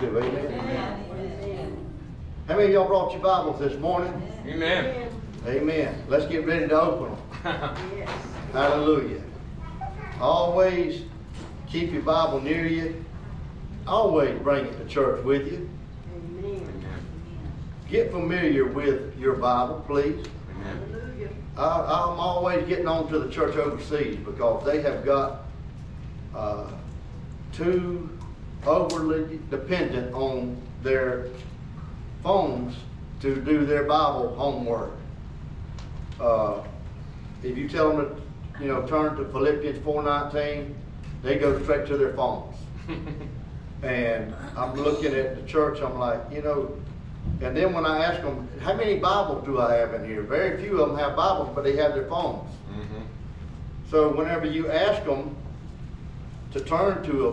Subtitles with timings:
[0.00, 0.18] to.
[0.18, 1.86] Amen.
[2.48, 4.12] How many of y'all brought your Bibles this morning?
[4.46, 5.10] Amen.
[5.46, 6.02] Amen.
[6.08, 7.76] Let's get ready to open them.
[8.52, 9.22] Hallelujah.
[10.20, 11.02] Always
[11.66, 13.04] keep your Bible near you.
[13.86, 15.68] Always bring it to church with you.
[17.88, 20.26] Get familiar with your Bible, please.
[20.60, 21.30] Amen.
[21.56, 25.44] I, I'm always getting on to the church overseas because they have got
[26.34, 26.70] uh,
[27.52, 28.10] too
[28.66, 31.26] overly dependent on their
[32.22, 32.76] phones
[33.20, 34.92] to do their Bible homework.
[36.20, 36.62] Uh,
[37.42, 38.16] if you tell them
[38.56, 40.74] to, you know, turn to Philippians 4:19,
[41.22, 42.56] they go straight to their phones.
[43.82, 46.74] And I'm looking at the church, I'm like, you know,
[47.42, 50.22] and then when I ask them, how many Bibles do I have in here?
[50.22, 52.50] Very few of them have Bibles, but they have their phones.
[52.72, 53.04] Mhm.
[53.90, 55.36] So whenever you ask them
[56.52, 57.32] to turn to a,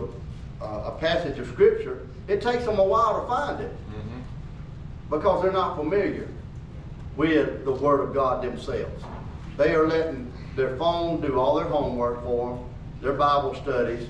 [0.60, 4.22] a passage of Scripture, it takes them a while to find it Mhm.
[5.10, 6.28] because they're not familiar
[7.16, 9.04] with the Word of God themselves.
[9.56, 12.58] They are letting their phone do all their homework for them,
[13.02, 14.08] their Bible studies.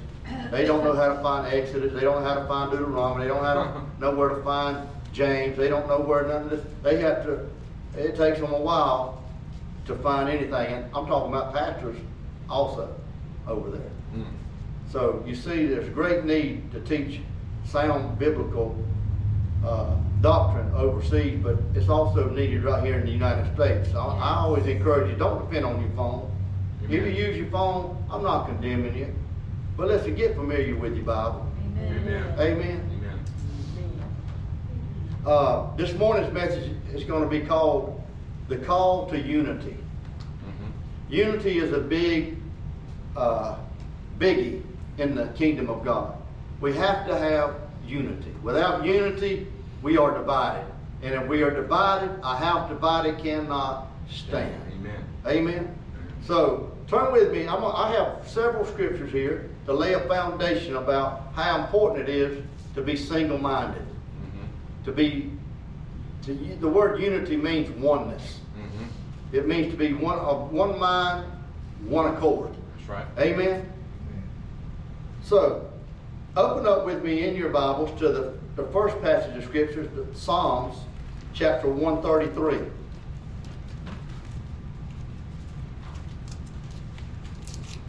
[0.51, 1.93] They don't know how to find Exodus.
[1.93, 3.23] They don't know how to find Deuteronomy.
[3.25, 4.79] They don't to know where to find
[5.13, 5.57] James.
[5.57, 6.61] They don't know where none of this.
[6.83, 7.41] They have to.
[7.99, 9.23] It takes them a while
[9.87, 10.53] to find anything.
[10.73, 11.97] And I'm talking about pastors
[12.49, 12.89] also
[13.47, 13.91] over there.
[14.17, 14.25] Mm.
[14.95, 17.21] So you see, there's great need to teach
[17.65, 18.79] sound biblical
[19.67, 23.91] uh, doctrine overseas, but it's also needed right here in the United States.
[23.91, 26.31] So I, I always encourage you, don't depend on your phone.
[26.85, 29.13] If you use your phone, I'm not condemning you,
[29.77, 31.45] but let's get familiar with your Bible.
[31.77, 32.35] Amen.
[32.39, 32.91] Amen.
[32.93, 33.21] Amen.
[35.27, 38.01] Uh, this morning's message is going to be called
[38.47, 39.77] "The Call to Unity."
[40.47, 40.71] Mhm.
[41.11, 42.37] Unity is a big
[43.17, 43.57] uh,
[44.21, 44.63] biggie
[44.99, 46.15] in the kingdom of God.
[46.61, 47.57] We have to have
[47.87, 48.33] unity.
[48.43, 49.47] Without unity,
[49.83, 50.67] we are divided.
[51.03, 54.61] And if we are divided, a house divided cannot stand.
[54.73, 55.05] Amen.
[55.27, 55.79] Amen.
[56.27, 57.47] So turn with me.
[57.47, 62.43] I'm, I have several scriptures here to lay a foundation about how important it is
[62.75, 63.83] to be single-minded.
[63.83, 64.85] Mhm.
[64.87, 65.31] To be,
[66.23, 68.41] to, the word unity means oneness.
[68.57, 68.87] Mhm.
[69.35, 71.27] It means to be one of one mind,
[71.87, 72.51] one accord.
[72.77, 73.07] That's right.
[73.19, 73.71] Amen.
[75.25, 75.71] So,
[76.37, 80.15] open up with me in your Bibles to the, the first passage of scriptures, the
[80.15, 80.77] Psalms,
[81.33, 82.59] chapter 133.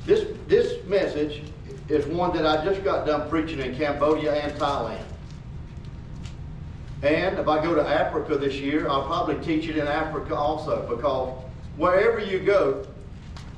[0.06, 1.44] This, this message
[1.90, 5.04] is one that I just got done preaching in Cambodia and Thailand.
[7.04, 10.88] And if I go to Africa this year, I'll probably teach it in Africa also
[10.88, 11.44] because
[11.76, 12.88] wherever you go,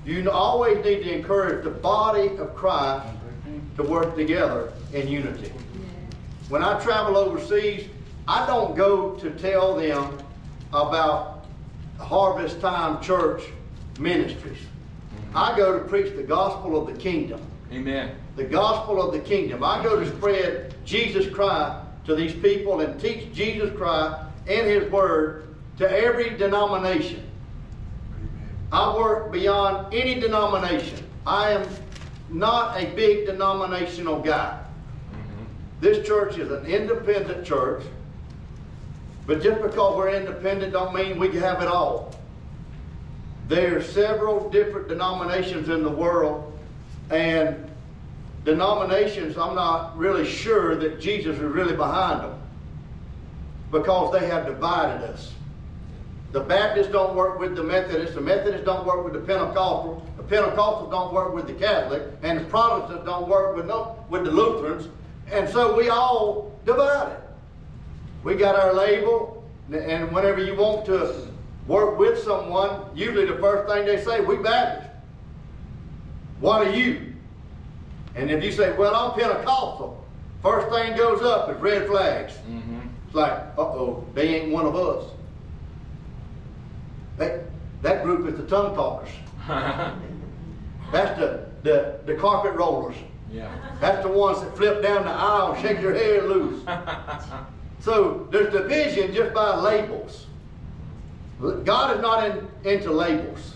[0.03, 3.05] you always need to encourage the body of Christ
[3.77, 5.51] to work together in unity.
[6.49, 7.87] When I travel overseas,
[8.27, 10.17] I don't go to tell them
[10.73, 11.45] about
[11.99, 13.43] Harvest Time Church
[13.99, 14.59] ministries.
[15.33, 18.15] I go to preach the gospel of the kingdom Amen.
[18.35, 19.63] the gospel of the kingdom.
[19.63, 24.89] I go to spread Jesus Christ to these people and teach Jesus Christ and His
[24.91, 27.23] Word to every denomination.
[28.71, 31.05] I work beyond any denomination.
[31.25, 31.67] I am
[32.29, 34.59] not a big denominational guy.
[35.11, 35.45] Mhm.
[35.81, 37.83] This church is an independent church,
[39.25, 42.13] but just because we're independent don't mean we can have it all.
[43.47, 46.51] There are several different denominations in the world,
[47.09, 47.69] and
[48.43, 52.33] denominations, I'm not really sure that Jesus is really behind them
[53.71, 55.33] because they have divided us.
[56.31, 60.06] The Baptists don't work with the Methodists, the Methodists don't work with the Pentecostal, the
[60.29, 64.31] Pentecostals don't work with the Catholic, and the Protestants don't work with no with the
[64.31, 64.87] Lutherans,
[65.31, 67.17] and so we all divided.
[68.23, 71.27] We got our label, and whenever you want to
[71.67, 74.89] work with someone, usually the first thing they say, we Baptist.
[76.39, 77.13] What are you?
[78.15, 80.03] And if you say, well, I'm Pentecostal,
[80.41, 82.33] first thing goes up is red flags.
[82.49, 82.81] Mhm.
[83.05, 85.05] It's like, uh-oh, they ain't one of us.
[87.17, 87.41] That,
[87.81, 89.09] that group is the tongue talkers.
[90.91, 92.95] That's the, the, the carpet rollers.
[93.31, 93.51] yeah.
[93.79, 96.63] That's the ones that flip down the aisle, shake your hair loose.
[97.79, 100.25] So there's division just by labels.
[101.63, 103.53] God is not in, into labels.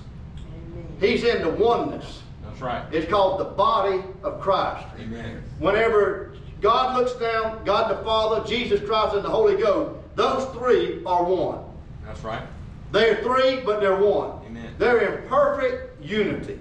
[1.00, 2.22] He's into oneness.
[2.44, 2.86] That's right.
[2.94, 4.86] It's called the body of Christ.
[5.00, 5.44] Amen.
[5.60, 11.04] Whenever God looks down, God the Father, Jesus Christ, and the Holy Ghost, those three
[11.06, 11.66] are one.
[12.06, 12.44] That's right.
[12.92, 14.46] They're three, but they're one.
[14.46, 14.76] Amen.
[14.78, 16.60] They're in perfect unity.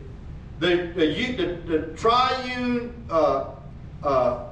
[0.61, 3.47] The, the, the, the triune uh,
[4.03, 4.45] uh,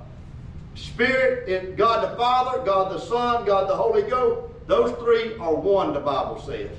[0.74, 5.54] Spirit, in God the Father, God the Son, God the Holy Ghost, those three are
[5.54, 6.70] one, the Bible says.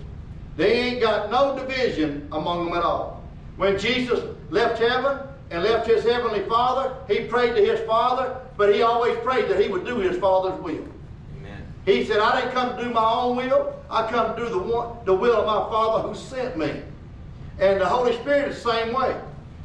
[0.58, 3.24] They ain't got no division among them at all.
[3.58, 5.20] When Jesus left heaven
[5.52, 9.60] and left his heavenly Father, he prayed to his Father, but he always prayed that
[9.60, 10.86] he would do his Father's will.
[11.38, 11.66] Amen.
[11.86, 13.74] He said, I didn't come to do my own will.
[13.90, 16.82] I come to do the, one, the will of my Father who sent me.
[17.60, 19.20] And the Holy Spirit is the same way.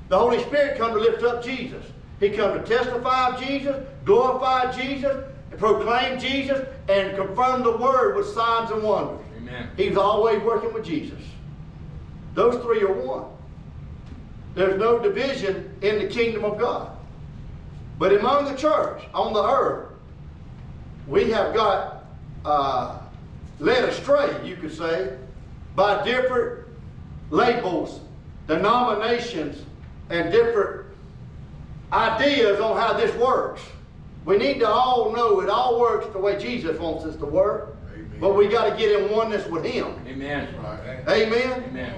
[0.08, 1.85] The Holy Spirit come to lift up Jesus.
[2.20, 8.17] He come to testify of Jesus, glorify Jesus, and proclaim Jesus, and confirm the word
[8.17, 9.25] with signs and wonders.
[9.37, 9.69] Amen.
[9.76, 11.20] He's always working with Jesus.
[12.35, 13.26] Those three are one.
[14.55, 16.97] There's no division in the kingdom of God.
[17.99, 19.88] But among the church on the earth,
[21.06, 22.05] we have got
[22.44, 22.99] uh,
[23.58, 25.17] led astray, you could say,
[25.76, 26.63] by different
[27.31, 28.00] labels,
[28.47, 29.65] denominations,
[30.11, 30.87] and different
[31.93, 33.62] ideas on how this works.
[34.25, 37.76] We need to all know it all works the way Jesus wants us to work,
[38.21, 39.94] but we got to get in oneness with Him.
[40.06, 40.49] Amen.
[41.09, 41.65] Amen.
[41.69, 41.94] Amen.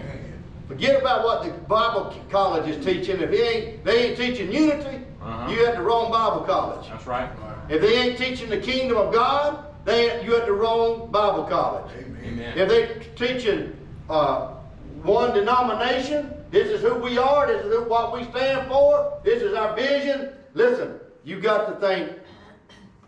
[0.68, 3.20] Forget about what the Bible college is teaching.
[3.20, 5.50] If they ain't, they ain't teaching unity, Uh-huh.
[5.50, 6.88] you at the wrong Bible college.
[6.88, 7.30] That's right.
[7.68, 11.92] If they ain't teaching the kingdom of God, they you at the wrong Bible college.
[12.24, 12.58] Amen.
[12.58, 13.76] If they teaching
[14.10, 14.54] uh,
[15.02, 19.54] one denomination, this is who we are, this is what we stand for, this is
[19.54, 20.32] our vision.
[20.54, 22.12] Listen, you got to think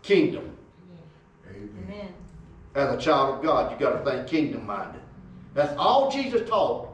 [0.01, 0.55] kingdom.
[1.49, 2.13] Amen.
[2.75, 5.01] As a child of God, you got to think kingdom minded.
[5.53, 6.89] That's all Jesus taught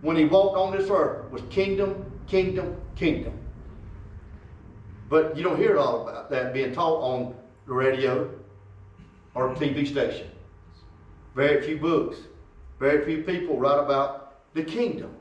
[0.00, 3.38] when he walked on this earth was kingdom, kingdom, kingdom.
[5.08, 7.34] But you don't hear all about that being taught on
[7.66, 8.30] the radio
[9.34, 10.28] or TV station.
[11.34, 12.18] Very few books,
[12.78, 14.23] very few people write about
[14.54, 15.14] the kingdom.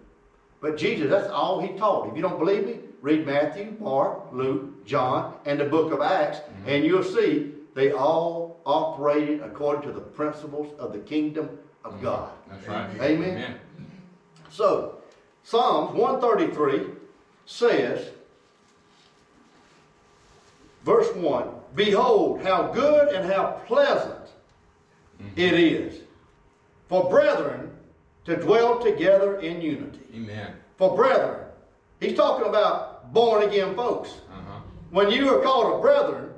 [0.62, 2.08] But Jesus, that's all he taught.
[2.10, 6.38] If you don't believe me, read Matthew, Mark, Luke, John, and the book of Acts,
[6.38, 6.70] mm-hmm.
[6.70, 11.50] and you'll see they all operated according to the principles of the kingdom
[11.84, 12.04] of mm-hmm.
[12.04, 12.32] God.
[12.50, 12.90] That's right.
[13.02, 13.30] Amen.
[13.30, 13.60] Amen.
[14.50, 15.00] So,
[15.44, 16.94] Psalms 133
[17.46, 18.10] says,
[20.86, 24.26] verse 1 Behold, how good and how pleasant
[25.22, 25.28] mm-hmm.
[25.36, 26.02] it is
[26.88, 27.63] for brethren
[28.26, 30.00] to dwell together in unity.
[30.16, 30.54] Amen.
[30.78, 31.46] For brethren,
[32.00, 34.10] he's talking about born again folks.
[34.32, 34.60] Uh-huh.
[34.92, 36.30] When you are called a brethren,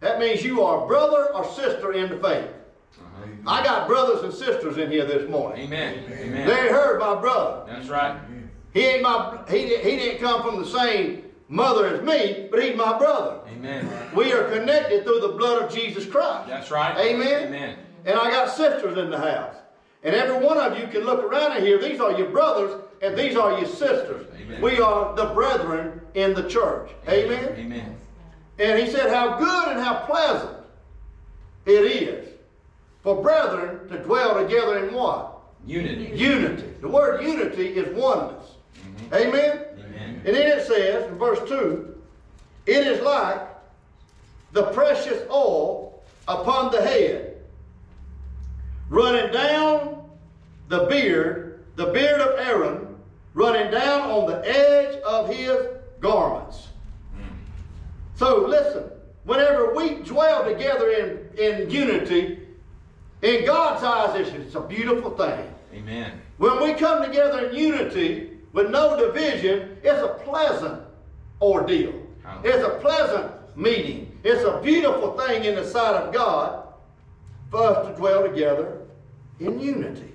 [0.00, 2.50] that means you are a brother or sister in the faith.
[3.00, 3.26] Uh-huh.
[3.46, 5.66] I got brothers and sisters in here this morning.
[5.66, 6.04] Amen.
[6.10, 6.46] Amen.
[6.46, 7.64] They heard my brother.
[7.66, 8.20] That's right.
[8.72, 12.76] He ain't my he, he didn't come from the same mother as me, but he's
[12.76, 13.40] my brother.
[13.48, 13.90] Amen.
[14.14, 16.48] We are connected through the blood of Jesus Christ.
[16.48, 16.96] That's right.
[16.98, 17.48] Amen.
[17.48, 17.78] Amen.
[18.04, 19.56] And I got sisters in the house.
[20.04, 21.78] And every one of you can look around here.
[21.78, 24.26] These are your brothers and these are your sisters.
[24.34, 24.60] Amen.
[24.60, 26.90] We are the brethren in the church.
[27.08, 27.54] Amen.
[27.56, 27.96] Amen.
[28.58, 30.56] And he said, How good and how pleasant
[31.66, 32.28] it is
[33.02, 35.38] for brethren to dwell together in what?
[35.66, 36.16] Unity.
[36.16, 36.74] Unity.
[36.80, 38.52] The word unity is oneness.
[38.80, 39.14] Mm-hmm.
[39.14, 39.64] Amen.
[39.78, 40.22] Amen.
[40.24, 41.96] And then it says in verse 2
[42.66, 43.40] it is like
[44.52, 47.37] the precious oil upon the head,
[48.88, 50.04] running down
[50.68, 52.96] the beard, the beard of Aaron,
[53.34, 55.56] running down on the edge of his
[56.00, 56.68] garments.
[58.16, 58.84] So listen,
[59.24, 62.40] whenever we dwell together in, in unity,
[63.22, 65.52] in God's eyes, it's, a beautiful thing.
[65.72, 66.20] Amen.
[66.38, 70.82] When we come together in unity with no division, it's a pleasant
[71.40, 71.94] ordeal.
[72.44, 74.18] It's a pleasant meeting.
[74.22, 76.66] It's a beautiful thing in the sight of God
[77.50, 78.77] for us to dwell together
[79.40, 80.12] in unity.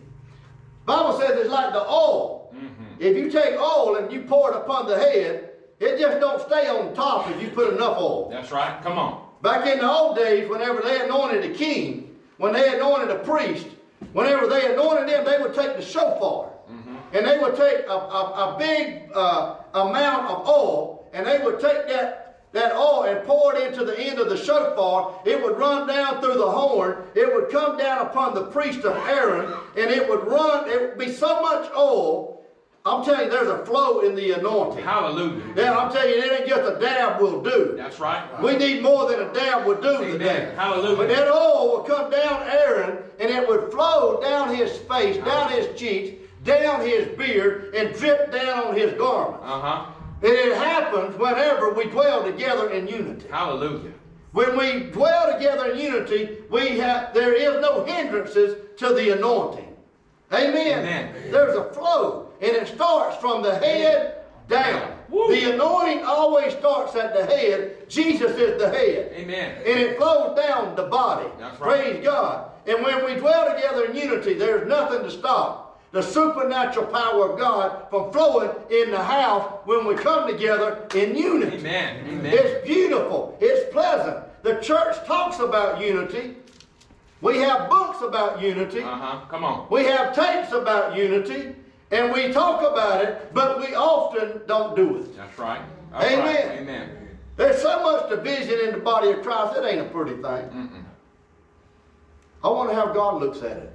[0.85, 2.51] Bible says it's like the oil.
[2.53, 2.99] Mhm.
[2.99, 5.49] If you take oil and you pour it upon the head,
[5.79, 8.29] it just don't stay on top if you put enough oil.
[8.29, 8.81] That's right.
[8.83, 9.21] Come on.
[9.41, 13.67] Back in the old days, whenever they anointed a king, when they anointed a priest,
[14.13, 16.49] whenever they anointed them, they would take the shofar.
[17.15, 21.59] And they would take a, a, a big uh, amount of oil, and they would
[21.59, 22.22] take that,
[22.53, 25.19] that oil and pour it into the end of the shofar.
[25.25, 27.03] It would run down through the horn.
[27.15, 30.97] It would come down upon the priest of Aaron, and it would run, it would
[30.97, 32.33] be so much oil.
[32.85, 34.83] I'm telling you, there's a flow in the anointing.
[34.83, 35.41] Hallelujah.
[35.55, 37.75] Now, I'm telling you, it ain't just a dab will do.
[37.77, 38.41] That's right.
[38.41, 40.53] We need more than a dab will do today.
[40.57, 40.97] Hallelujah.
[40.97, 45.49] But that oil would come down Aaron and it would flow down his face, down
[45.49, 49.41] his cheeks, down his beard, and drip down on his garment.
[49.43, 49.85] Uh-huh.
[50.23, 53.27] And it happens whenever we dwell together in unity.
[53.29, 53.91] Hallelujah.
[54.31, 59.75] When we dwell together in unity, we have there is no hindrances to the anointing.
[60.31, 60.79] Amen.
[60.79, 61.13] Amen.
[61.29, 64.97] There's a flow, and it starts from the head down.
[65.09, 65.27] Woo.
[65.27, 67.89] The anointing always starts at the head.
[67.89, 69.11] Jesus is the head.
[69.13, 69.57] Amen.
[69.57, 71.29] And it flows down the body.
[71.37, 71.83] That's right.
[71.83, 72.49] Praise God.
[72.65, 75.62] And when we dwell together in unity, there's nothing to stop
[75.93, 81.15] the supernatural power of God from flowing in the house when we come together in
[81.15, 81.57] unity.
[81.57, 82.05] Amen.
[82.09, 82.33] Amen.
[82.33, 83.37] It's beautiful.
[83.39, 84.25] It's pleasant.
[84.41, 86.35] The church talks about unity.
[87.21, 88.81] We have books about unity.
[88.81, 89.25] Uh huh.
[89.29, 89.67] Come on.
[89.69, 91.55] We have tapes about unity.
[91.91, 95.15] And we talk about it, but we often don't do it.
[95.15, 95.61] That's right.
[95.91, 96.25] That's Amen.
[96.25, 96.59] Right.
[96.59, 96.89] Amen.
[97.37, 100.23] There's so much division in the body of Christ, it ain't a pretty thing.
[100.23, 100.83] Mm-mm.
[102.43, 103.73] I wonder how God looks at it.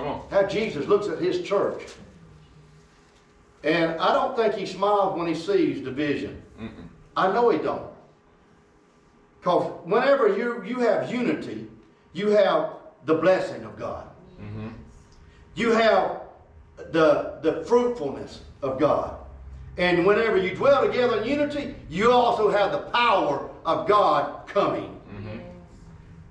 [0.00, 0.22] Come on.
[0.30, 1.82] How Jesus looks at his church.
[3.62, 6.42] And I don't think he smiles when he sees division.
[6.58, 6.88] Mm-mm.
[7.14, 7.90] I know he don't.
[9.38, 11.66] Because whenever you, you have unity,
[12.14, 12.72] you have
[13.04, 14.06] the blessing of God.
[14.40, 14.68] Mm-hmm.
[15.54, 16.22] You have
[16.76, 19.18] the, the fruitfulness of God.
[19.76, 24.98] And whenever you dwell together in unity, you also have the power of God coming.
[25.14, 25.38] Mm-hmm.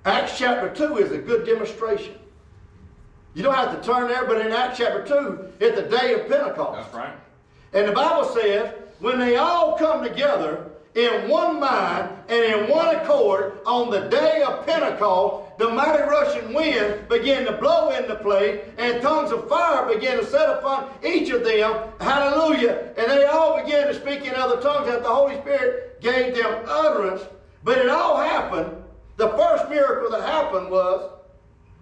[0.06, 2.16] Acts chapter 2 is a good demonstration.
[3.40, 6.28] You don't have to turn there, but in Acts chapter 2, it's the day of
[6.28, 6.92] Pentecost.
[6.92, 7.14] That's right.
[7.72, 12.94] And the Bible says, when they all come together in one mind and in one
[12.98, 18.60] accord on the day of Pentecost, the mighty rushing wind began to blow into place,
[18.78, 21.94] and tongues of fire began to set upon each of them.
[22.02, 22.94] Hallelujah.
[22.98, 26.66] And they all began to speak in other tongues that the Holy Spirit gave them
[26.68, 27.22] utterance.
[27.64, 28.84] But it all happened.
[29.16, 31.10] The first miracle that happened was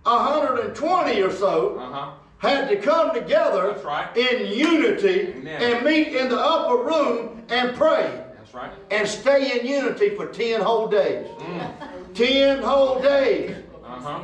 [0.08, 2.12] 120 or so Uh huh.
[2.38, 4.16] had to come together right.
[4.16, 5.62] in unity Amen.
[5.62, 8.72] and meet in the upper room and pray That's right.
[8.92, 11.28] and stay in unity for 10 whole days.
[11.28, 12.14] Mm.
[12.14, 13.56] 10 whole days.
[13.84, 14.20] Uh huh.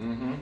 [0.00, 0.34] Mm-hmm.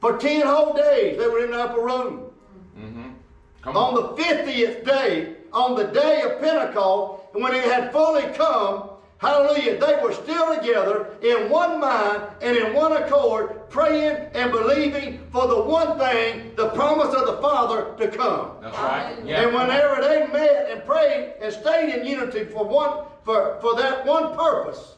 [0.00, 2.30] For 10 whole days, they were in the upper room.
[2.78, 3.68] Mm-hmm.
[3.68, 3.94] On on.
[3.94, 9.78] the 50th day, on the day of Pentecost, and when it had fully come, hallelujah,
[9.78, 15.46] they were still together in one mind and in one accord, praying and believing for
[15.48, 18.52] the one thing, the promise of the Father to come.
[18.62, 19.16] That's right.
[19.24, 19.42] Yeah.
[19.42, 24.06] And whenever they met and prayed and stayed in unity for one for, for that
[24.06, 24.94] one purpose,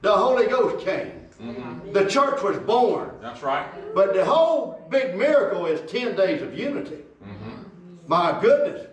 [0.00, 1.22] the Holy Ghost came.
[1.40, 1.92] Mm-hmm.
[1.92, 3.10] The church was born.
[3.20, 3.66] That's right.
[3.94, 6.98] But the whole big miracle is 10 days of unity.
[7.24, 7.62] Mm-hmm.
[8.06, 8.86] My goodness.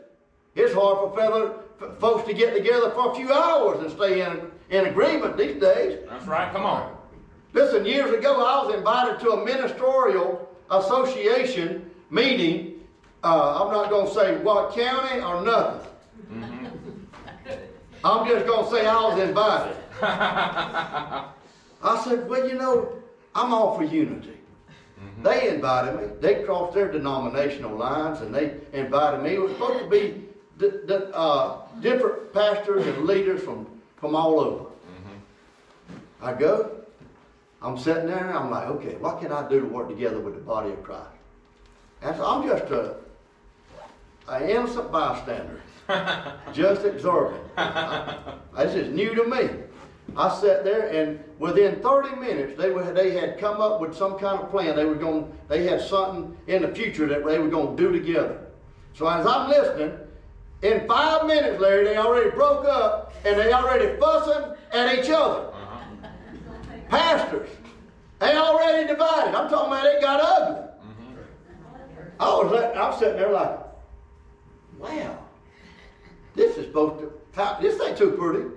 [0.55, 1.65] It's hard for fellow, f-
[2.00, 6.00] folks to get together for a few hours and stay in, in agreement these days.
[6.09, 6.51] That's right.
[6.51, 6.98] Come on.
[7.53, 12.81] Listen, years ago I was invited to a ministerial association meeting.
[13.24, 15.88] Uh, I'm not going to say what county or nothing.
[18.03, 19.75] I'm just going to say I was invited.
[20.01, 22.93] I said, well, you know,
[23.36, 24.33] I'm all for unity.
[25.21, 26.07] They invited me.
[26.21, 29.31] They crossed their denominational lines and they invited me.
[29.31, 30.28] It was supposed to be
[30.62, 34.66] uh, different pastors and leaders from, from all over.
[36.22, 36.72] I go,
[37.62, 40.36] I'm sitting there and I'm like, okay, what can I do to work together with
[40.36, 41.08] the body of Christ?
[42.01, 42.96] And so I'm just a,
[44.28, 45.62] an innocent bystander,
[46.54, 47.42] just observing.
[48.58, 49.50] This is new to me.
[50.18, 54.18] I sat there and within 30 minutes they were, they had come up with some
[54.18, 54.75] kind of plan.
[54.75, 57.92] They were going they had something in the future that they were going to do
[57.92, 58.39] together.
[58.94, 59.98] So as I'm listening,
[60.62, 65.48] in five minutes, Larry, they already broke up and they already fussing at each other.
[65.48, 66.08] Uh-huh.
[66.89, 67.50] Pastors,
[68.20, 69.36] they already divided.
[69.36, 70.62] I'm talking about they got ugly.
[70.62, 72.22] Mm-hmm.
[72.22, 73.60] I was I'm sitting there like,
[74.78, 75.20] wow,
[76.36, 78.50] this is supposed to, this ain't too pretty.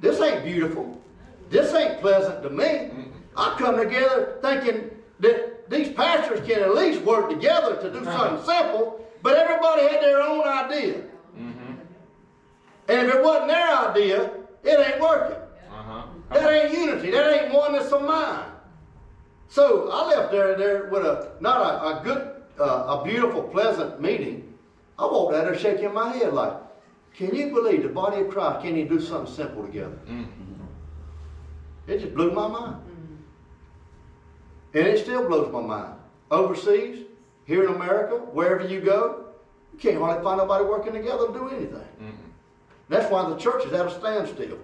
[0.00, 0.98] This ain't beautiful.
[1.50, 2.64] This ain't pleasant to me.
[2.64, 3.10] Mm-hmm.
[3.36, 8.38] I come together thinking that these pastors can at least work together to do something
[8.38, 8.44] uh-huh.
[8.44, 11.02] simple, but everybody had their own idea.
[12.88, 13.00] Mm-hmm.
[13.00, 14.30] And if it wasn't their idea,
[14.64, 15.36] it ain't working.
[15.70, 16.02] Uh-huh.
[16.32, 17.10] That ain't unity.
[17.10, 18.52] That ain't oneness of mind.
[19.48, 24.00] So I left there there with a not a, a good, uh, a beautiful, pleasant
[24.00, 24.54] meeting.
[24.98, 26.54] I walked out there shaking my head like,
[27.14, 29.98] can you believe the body of Christ can't even do something simple together?
[30.08, 30.28] Mm.
[31.86, 32.76] It just blew my mind.
[34.74, 35.94] And it still blows my mind.
[36.30, 37.06] Overseas,
[37.46, 39.24] here in America, wherever you go,
[39.72, 41.88] you can't hardly find nobody working together to do anything.
[42.02, 42.17] Mm-mm.
[42.88, 44.58] That's why the church is at a standstill.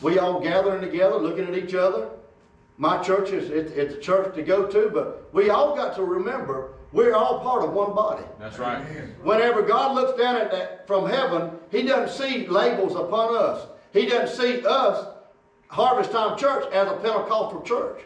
[0.00, 2.08] We all gathering together, looking at each other.
[2.78, 6.04] My church is it, it's a church to go to, but we all got to
[6.04, 8.24] remember we're all part of one body.
[8.38, 8.84] That's right.
[9.22, 13.66] Whenever God looks down at that from heaven, He doesn't see labels upon us.
[13.92, 15.06] He doesn't see us,
[15.68, 18.02] Harvest Time Church, as a Pentecostal church.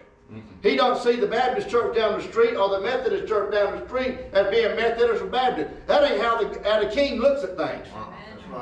[0.62, 3.87] He don't see the Baptist church down the street or the Methodist church down the
[3.87, 5.71] street as being Methodist or Baptist.
[5.87, 7.87] That ain't how the, how the king looks at things.
[7.95, 8.15] Uh-uh.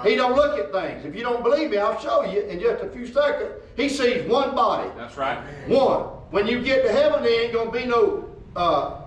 [0.05, 1.05] He don't look at things.
[1.05, 3.53] If you don't believe me, I'll show you in just a few seconds.
[3.77, 4.91] He sees one body.
[4.97, 5.39] That's right.
[5.69, 6.03] One.
[6.31, 9.03] When you get to heaven, there ain't gonna be no uh,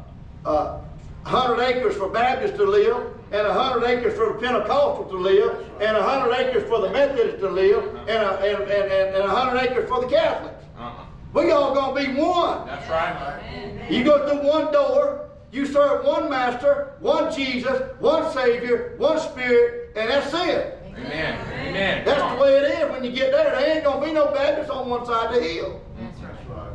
[0.46, 0.80] uh,
[1.24, 5.66] hundred acres for Baptists to live, and a hundred acres for the Pentecostal to live,
[5.82, 9.30] and a hundred acres for the Methodists to live, and a, and, and, and, and
[9.30, 10.64] hundred acres for the Catholics.
[10.80, 11.04] Uh-uh.
[11.34, 12.66] We all gonna be one.
[12.66, 13.42] That's right.
[13.90, 19.94] You go through one door, you serve one master, one Jesus, one Savior, one Spirit,
[19.96, 20.82] and that's it.
[20.98, 21.40] Amen.
[21.68, 22.06] Amen.
[22.06, 23.52] That's Come the way it is when you get there.
[23.52, 25.82] There ain't gonna be no Baptists on one side of the hill.
[26.00, 26.34] That's right.
[26.34, 26.72] That's right.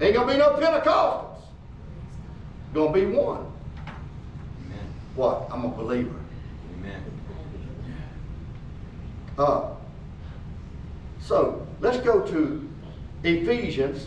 [0.00, 1.40] Ain't gonna be no Pentecostals.
[2.74, 3.50] Gonna be one.
[4.66, 4.86] Amen.
[5.14, 5.48] What?
[5.50, 6.14] I'm a believer.
[6.78, 7.02] Amen.
[9.38, 9.70] Uh,
[11.20, 12.68] so let's go to
[13.24, 14.06] Ephesians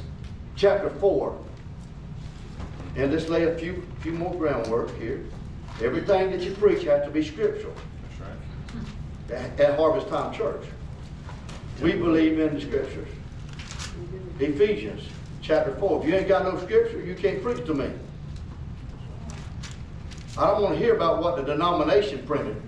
[0.56, 1.38] chapter four.
[2.96, 5.26] And let's lay a few few more groundwork here.
[5.84, 7.74] Everything that you preach has to be scriptural
[8.20, 8.22] That's
[9.32, 9.38] right.
[9.38, 10.66] at at Harvest Time Church.
[11.82, 13.10] We believe in the scriptures.
[14.40, 15.04] Ephesians
[15.42, 16.02] chapter 4.
[16.02, 17.90] If you ain't got no scripture, you can't preach to me.
[20.38, 22.62] I don't want to hear about what the denomination printed.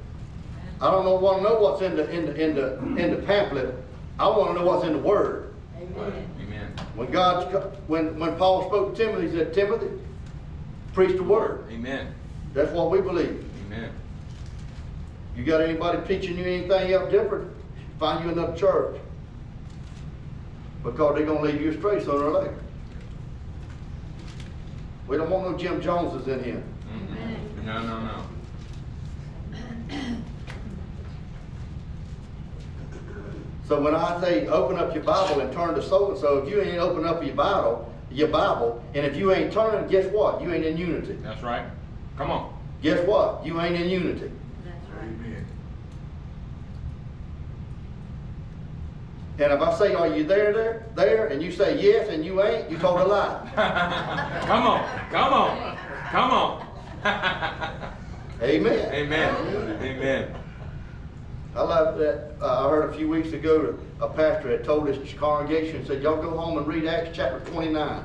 [0.80, 3.22] I don't know, want to know what's in the in the in the in the
[3.26, 3.76] pamphlet.
[4.20, 5.54] I want to know what's in the Word.
[5.96, 6.14] Right.
[6.42, 6.72] Amen.
[6.96, 9.88] When God, when when Paul spoke to Timothy, he said, "Timothy,
[10.98, 12.08] preach the Word." Amen.
[12.56, 13.46] That's what we believe.
[13.68, 13.92] Amen.
[15.36, 17.52] You got anybody teaching you anything else different?
[18.00, 19.00] Find you another church.
[20.84, 22.56] Because they're gonna lead you astray sooner or later.
[25.08, 26.64] We don't want no Jim Joneses in here.
[26.92, 27.66] Mhm.
[27.66, 28.24] No, no, no.
[33.68, 36.50] So when I say open up your Bible and turn to so and so, if
[36.50, 40.42] you ain't open up your Bible, your Bible, and if you ain't turning, guess what?
[40.42, 41.14] You ain't in unity.
[41.22, 41.66] That's right.
[42.18, 42.54] Come on.
[42.82, 43.46] Guess what?
[43.46, 44.32] You ain't in unity.
[44.64, 45.04] That's right.
[45.04, 45.46] Amen.
[49.40, 52.42] And if I say, are you there, there, there, and you say yes, and you
[52.42, 53.52] ain't, you told a lie.
[54.46, 55.10] Come on.
[55.12, 55.78] Come on.
[56.10, 56.68] Come on.
[58.42, 58.94] Amen.
[58.94, 59.80] Amen.
[59.82, 60.36] Amen.
[61.56, 62.36] I love that.
[62.42, 66.22] Uh, I heard a few weeks ago a pastor had told his congregation, said, y'all
[66.22, 68.04] go home and read Acts chapter 29.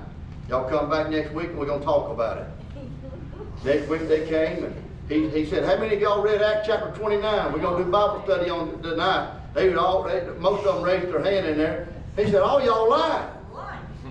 [0.48, 2.46] Y'all come back next week and we're going to talk about it.
[3.64, 4.74] Next week they came and
[5.09, 7.52] he, he said, how many of y'all read Acts chapter 29?
[7.52, 9.38] We're going to do Bible study on tonight.
[9.55, 11.88] They would all, they, most of them raised their hand in there.
[12.16, 13.28] He said, all y'all lying.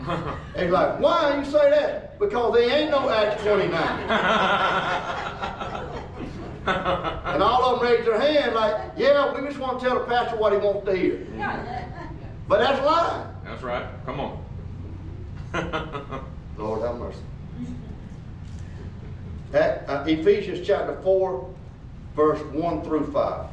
[0.08, 2.20] And he's like, why you say that?
[2.20, 3.72] Because there ain't no Acts 29.
[6.65, 10.06] And all of them raised their hand like, yeah, we just want to tell the
[10.06, 11.28] pastor what he wants to hear.
[12.47, 13.28] But that's lying.
[13.45, 13.86] That's right.
[14.06, 14.43] Come on.
[16.58, 17.19] Lord have mercy.
[19.54, 21.54] At, uh, Ephesians chapter 4,
[22.13, 23.45] verse 1 through 5.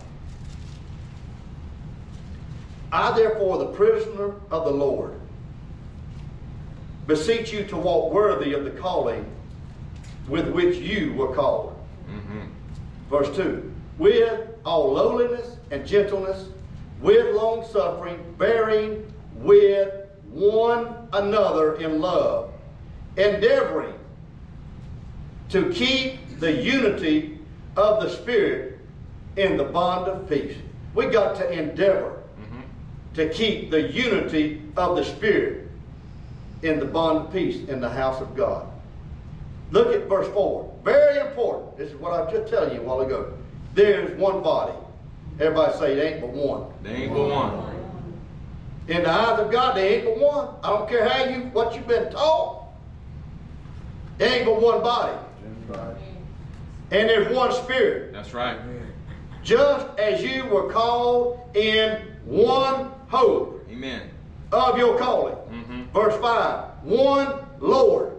[2.91, 5.15] I therefore, the prisoner of the Lord,
[7.07, 9.25] beseech you to walk worthy of the calling
[10.29, 11.78] with which you were called.
[13.09, 16.49] Verse 2 With all lowliness and gentleness,
[17.01, 19.93] with long suffering, bearing with
[20.31, 22.53] one another in love,
[23.17, 23.95] endeavoring
[25.51, 27.39] to keep the unity
[27.77, 28.79] of the Spirit
[29.37, 30.57] in the bond of peace.
[30.95, 33.15] We got to endeavor Mhm.
[33.15, 35.69] to keep the unity of the Spirit
[36.63, 38.67] in the bond of peace in the house of God.
[39.71, 40.75] Look at verse 4.
[40.85, 41.77] Very important.
[41.77, 43.35] This is what I was just telling you a while ago.
[43.75, 44.73] There's one body.
[45.39, 46.67] Everybody say it ain't but one.
[46.83, 47.75] They ain't but one.
[48.89, 50.49] In the eyes of God, there ain't but one.
[50.65, 52.65] I don't care how you what you've been taught.
[54.17, 55.17] There ain't but one body.
[55.69, 55.97] Right.
[56.91, 58.13] And there's one spirit.
[58.13, 58.59] That's right.
[59.43, 64.11] Just as you were called in one hope Amen.
[64.51, 65.37] of your calling.
[65.51, 65.91] Mhm.
[65.93, 68.13] Verse 5 one Lord,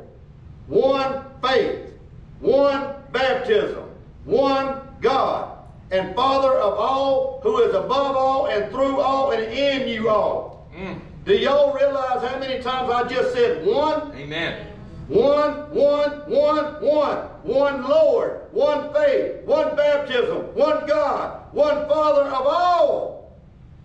[0.67, 1.93] one faith,
[2.39, 3.83] one baptism,
[4.25, 5.57] one God,
[5.91, 10.67] and Father of all, who is above all and through all and in you all.
[10.75, 10.99] Mm.
[11.25, 14.11] Do y'all realize how many times I just said one?
[14.15, 14.67] Amen.
[15.07, 17.29] One, one, one, one.
[17.43, 23.33] One Lord, one faith, one baptism, one God, one Father of all,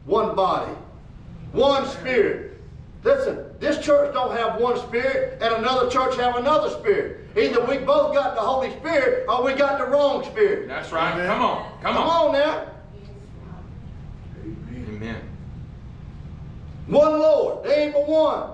[0.07, 0.73] one body,
[1.53, 2.61] one Spirit.
[3.05, 7.24] Listen, this church don't have one Spirit and another church have another Spirit.
[7.37, 10.69] Either we both got the Holy Spirit or we got the wrong Spirit.
[10.69, 11.15] That's right.
[11.15, 11.27] Amen.
[11.27, 11.71] Come on.
[11.83, 12.27] Come Come on.
[12.27, 12.67] on now.
[14.45, 14.87] Amen.
[14.89, 15.23] Amen.
[16.87, 17.65] One Lord.
[17.65, 18.51] There ain't but one.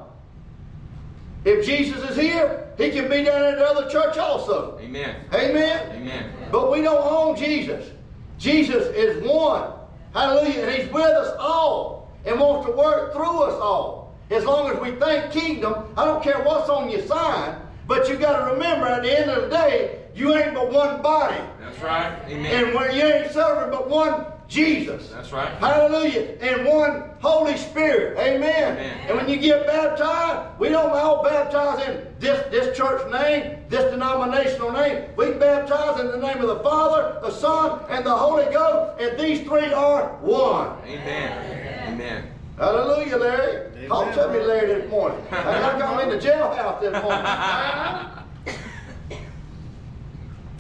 [1.45, 4.79] If Jesus is here, he can be down at the other church also.
[4.81, 5.17] Amen.
[5.33, 5.91] Amen?
[5.97, 6.31] Amen.
[6.51, 7.91] But we don't own Jesus.
[8.39, 9.73] Jesus is one.
[10.15, 10.67] Hallelujah.
[10.67, 14.15] And he's with us all and wants to work through us all.
[14.31, 17.57] As long as we think kingdom, I don't care what's on your sign,
[17.91, 21.03] but you got to remember at the end of the day, you ain't but one
[21.03, 21.37] body.
[21.61, 22.17] That's right.
[22.29, 22.47] Amen.
[22.47, 25.09] And when you ain't serving but one Jesus.
[25.11, 25.53] That's right.
[25.59, 26.37] Hallelujah.
[26.41, 28.17] And one Holy Spirit.
[28.17, 28.75] Amen.
[28.75, 29.09] Amen.
[29.09, 33.91] And when you get baptized, we don't all baptize in this, this church name, this
[33.91, 35.07] denominational name.
[35.17, 39.19] We baptize in the name of the Father, the Son, and the Holy Ghost, and
[39.19, 40.79] these three are one.
[40.87, 41.93] Amen.
[41.93, 42.31] Amen.
[42.61, 43.89] Hallelujah, Larry.
[43.89, 45.19] Talk to me, Larry, this morning.
[45.31, 47.27] I got to come in the jailhouse this morning.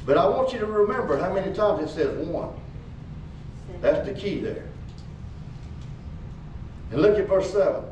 [0.07, 2.49] But I want you to remember how many times it says one.
[3.83, 4.65] That's the key there.
[6.91, 7.85] And look at verse 7.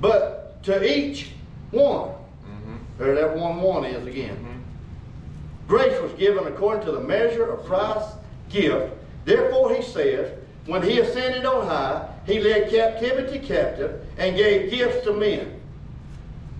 [0.00, 1.32] But to each
[1.72, 2.10] one,
[2.46, 2.78] Mhm.
[2.96, 4.36] there that one one is again.
[4.36, 5.68] Mhm.
[5.68, 8.14] Grace was given according to the measure of Christ's
[8.50, 8.94] gift.
[9.26, 10.30] Therefore, he says,
[10.66, 15.60] when he ascended on high, he led captivity captive and gave gifts to men.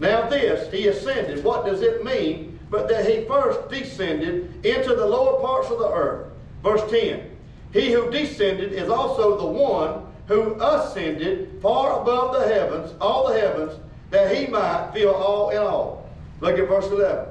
[0.00, 2.58] Now, this, he ascended, what does it mean?
[2.70, 6.28] But that he first descended into the lower parts of the earth.
[6.62, 7.30] Verse 10
[7.72, 13.38] He who descended is also the one who ascended far above the heavens, all the
[13.38, 13.78] heavens,
[14.10, 16.10] that he might fill all in all.
[16.40, 17.26] Look at verse 11.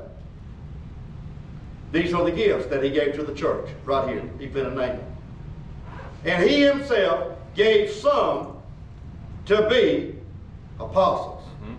[1.91, 4.23] These are the gifts that he gave to the church, right here.
[4.39, 4.99] He's been a name.
[6.25, 8.57] And he himself gave some
[9.45, 10.15] to be
[10.79, 11.43] apostles.
[11.63, 11.75] Mhm.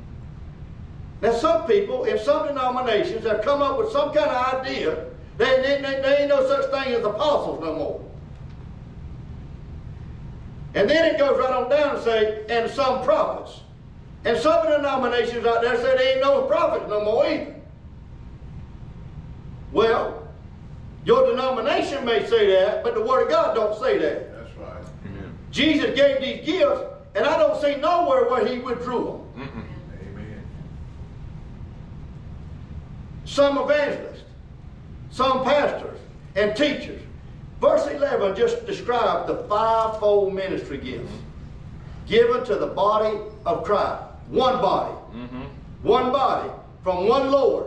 [1.23, 5.05] Now, some people in some denominations have come up with some kind of idea
[5.39, 8.01] that they, they, they ain't no such thing as apostles no more.
[10.75, 13.61] And then it goes right on down and say, and some prophets.
[14.25, 17.55] And some denominations out there say they ain't no prophets no more either.
[19.73, 20.29] Well,
[21.05, 24.32] your denomination may say that, but the Word of God don't say that.
[25.53, 25.77] That's right.
[25.77, 25.95] Amen.
[25.95, 26.81] Jesus gave these gifts,
[27.15, 29.49] and I don't see nowhere where he withdrew them.
[29.49, 29.65] Mm-mm.
[30.09, 30.45] Amen.
[33.25, 34.23] some evangelists,
[35.11, 35.99] some pastors,
[36.37, 37.01] and teachers.
[37.61, 41.13] Verse 11 just describes the fivefold ministry gifts
[42.09, 44.03] given to the body of Christ.
[44.29, 45.47] One body, Mhm.
[45.83, 46.51] one body,
[46.83, 47.67] from one Lord,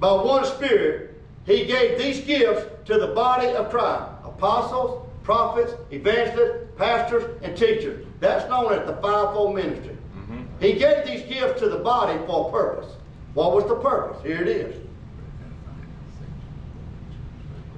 [0.00, 1.06] by one Spirit,
[1.46, 8.06] He gave these gifts to the body of Christ apostles, prophets, evangelists, pastors, and teachers.
[8.20, 9.96] That's known as the fivefold ministry.
[10.16, 10.44] Mhm.
[10.60, 12.96] He gave these gifts to the body for a purpose.
[13.34, 14.22] What was the purpose?
[14.22, 14.76] Here it is.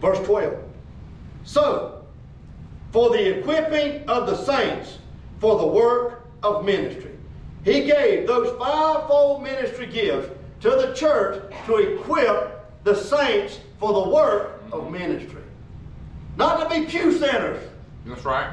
[0.01, 0.55] Verse 12.
[1.45, 2.03] So,
[2.91, 4.99] for the equipping of the saints
[5.39, 7.11] for the work of ministry.
[7.65, 14.11] He gave those fivefold ministry gifts to the church to equip the saints for the
[14.11, 15.42] work of ministry.
[16.37, 17.63] Not to be pew sitters.
[18.07, 18.53] That's right.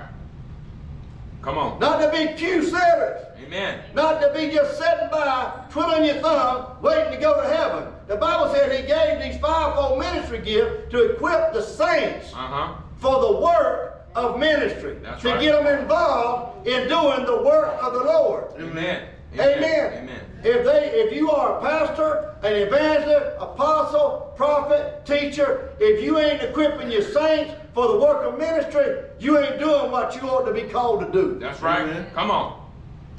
[1.42, 1.80] Come on.
[1.80, 3.26] Not to be pew sitters.
[3.46, 3.82] Amen.
[3.96, 7.86] Not to be just sitting by, twiddling your thumb, waiting to go to heaven.
[8.08, 12.76] The Bible says He gave these fivefold ministry gifts to equip the saints Uh-huh.
[12.98, 14.98] for the work of ministry.
[15.02, 15.42] That's to right.
[15.42, 18.46] get them involved in doing the work of the Lord.
[18.60, 19.08] Amen.
[19.34, 19.94] Amen.
[19.94, 20.20] Amen.
[20.44, 26.42] If they, if you are a pastor, an evangelist, apostle, prophet, teacher, if you ain't
[26.42, 30.54] equipping your saints for the work of ministry, you ain't doing what you ought to
[30.54, 31.38] be called to do.
[31.40, 31.82] That's right.
[31.82, 32.08] Amen.
[32.14, 32.66] Come on.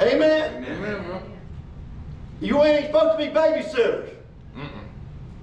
[0.01, 0.55] Amen.
[0.55, 0.73] Amen.
[0.73, 1.23] Amen, bro.
[2.41, 4.15] You ain't supposed to be babysitters.
[4.57, 4.69] Mm-mm.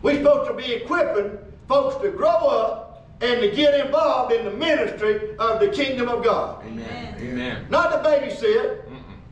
[0.02, 4.52] We're supposed to be equipping folks to grow up and to get involved in the
[4.52, 6.66] ministry of the kingdom of God.
[6.66, 7.16] Amen.
[7.20, 7.66] Amen.
[7.70, 8.87] Not to babysit.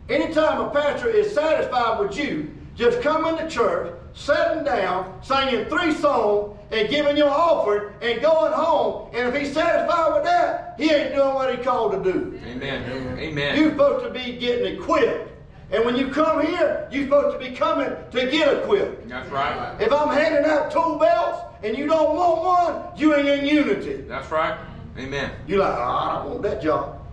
[0.07, 5.93] Anytime a pastor is satisfied with you, just coming to church, sitting down, singing three
[5.93, 10.91] songs, and giving your offering, and going home, and if he's satisfied with that, he
[10.91, 12.39] ain't doing what he called to do.
[12.45, 13.17] Amen.
[13.17, 13.57] Amen.
[13.57, 15.31] You're supposed to be getting equipped.
[15.71, 19.09] And when you come here, you're supposed to be coming to get equipped.
[19.09, 19.75] That's right.
[19.81, 24.01] If I'm handing out tool belts and you don't want one, you ain't in unity.
[24.07, 24.57] That's right.
[24.97, 25.31] Amen.
[25.47, 27.04] You're like, oh, I don't want that job.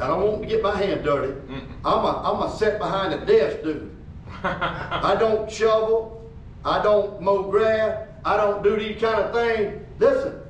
[0.00, 1.32] I don't want to get my hand dirty.
[1.32, 1.66] Mm-mm.
[1.84, 3.90] I'm a, I'm a sit behind the desk dude.
[4.42, 6.30] I don't shovel.
[6.64, 8.08] I don't mow grass.
[8.24, 9.80] I don't do these kind of things.
[9.98, 10.40] Listen,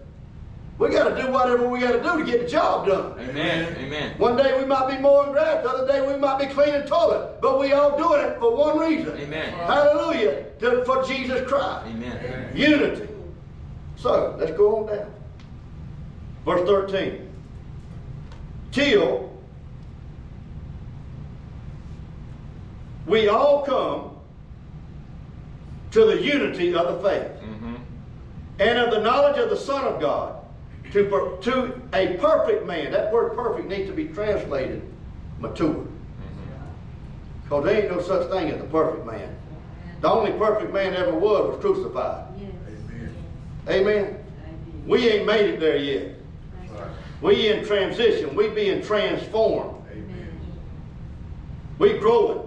[0.79, 3.19] we got to do whatever we got to do to get the job done.
[3.19, 3.77] Amen.
[3.79, 4.15] Amen.
[4.19, 7.41] One day we might be mowing grass, the other day we might be cleaning toilet,
[7.43, 9.17] but we all doing it for one reason.
[9.19, 9.53] Amen.
[9.53, 11.87] Hallelujah, to- for Jesus Christ.
[11.87, 12.53] Amen.
[12.57, 13.09] Unity.
[13.97, 15.13] So, let's go on down.
[16.45, 17.29] Verse 13.
[18.73, 19.31] Till
[23.07, 24.11] we all come
[25.93, 27.75] to the unity of the faith Mm-hmm.
[28.59, 30.37] and of the knowledge of the Son of God
[30.93, 32.93] to, per- to a perfect man.
[32.93, 34.83] That word perfect needs to be translated
[35.39, 35.87] mature.
[37.43, 39.37] Because there ain't no such thing as a perfect man.
[40.01, 42.27] The only perfect man ever was was crucified.
[42.41, 42.51] Yes.
[43.69, 43.97] Amen?
[43.99, 44.25] Amen.
[44.87, 46.17] We ain't made it there yet.
[46.73, 46.89] Right.
[47.23, 48.35] We in transition.
[48.35, 49.83] We being transformed.
[49.93, 50.39] Amen.
[51.79, 52.41] We growing.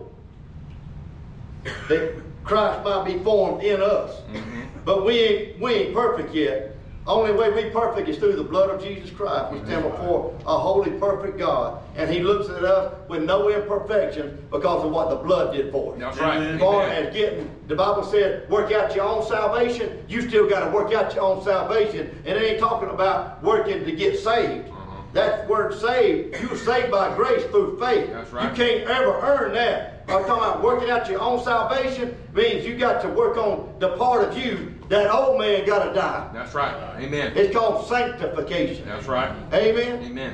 [1.89, 4.21] That Christ might be formed in us.
[4.32, 4.62] Mm-hmm.
[4.86, 6.77] But we ain't, we ain't perfect yet.
[7.08, 9.53] Only way we perfect is through the blood of Jesus Christ.
[9.53, 11.82] We stand before a holy, perfect God.
[11.95, 15.93] And he looks at us with no imperfections because of what the blood did for
[15.93, 15.99] us.
[15.99, 16.41] That's right.
[16.41, 17.06] As far Amen.
[17.06, 20.93] as getting, the Bible said, work out your own salvation, you still got to work
[20.93, 22.10] out your own salvation.
[22.25, 24.67] And it ain't talking about working to get saved.
[24.67, 25.01] Uh-huh.
[25.13, 28.10] That word saved, you were saved by grace through faith.
[28.10, 28.49] That's right.
[28.49, 29.96] You can't ever earn that.
[30.07, 33.89] I'm talking about working out your own salvation means you got to work on the
[33.97, 36.29] part of you that old man got to die.
[36.33, 36.73] That's right.
[36.97, 37.33] Amen.
[37.35, 38.85] It's called sanctification.
[38.85, 39.35] That's right.
[39.53, 40.01] Amen.
[40.03, 40.33] Amen.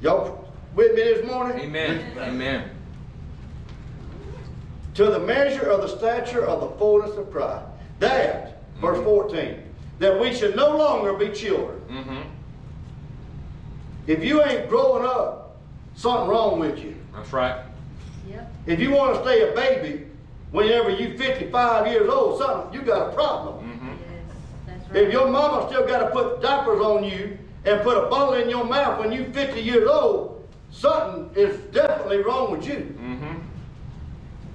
[0.00, 1.60] Y'all with me this morning?
[1.60, 2.18] Amen.
[2.18, 2.70] Amen.
[4.94, 7.66] To the measure of the stature of the fullness of Christ.
[7.98, 9.62] That, verse 14,
[9.98, 11.80] that we should no longer be children.
[11.88, 12.28] Mm-hmm.
[14.06, 15.41] If you ain't growing up,
[16.02, 16.96] something wrong with you.
[17.14, 17.64] That's right.
[18.28, 18.52] Yep.
[18.66, 20.06] If you want to stay a baby
[20.50, 23.64] whenever you're 55 years old, something, you got a problem.
[23.64, 23.88] Mm-hmm.
[23.88, 24.36] Yes.
[24.66, 25.02] That's right.
[25.04, 28.50] If your mama still got to put diapers on you and put a bottle in
[28.50, 32.96] your mouth when you're 50 years old, something is definitely wrong with you.
[32.98, 33.38] Mm-hmm.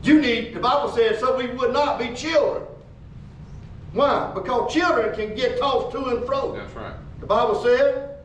[0.03, 2.63] You need, the Bible says, so we would not be children.
[3.93, 4.31] Why?
[4.33, 6.55] Because children can get tossed to and fro.
[6.55, 6.93] That's right.
[7.21, 8.17] The Bible said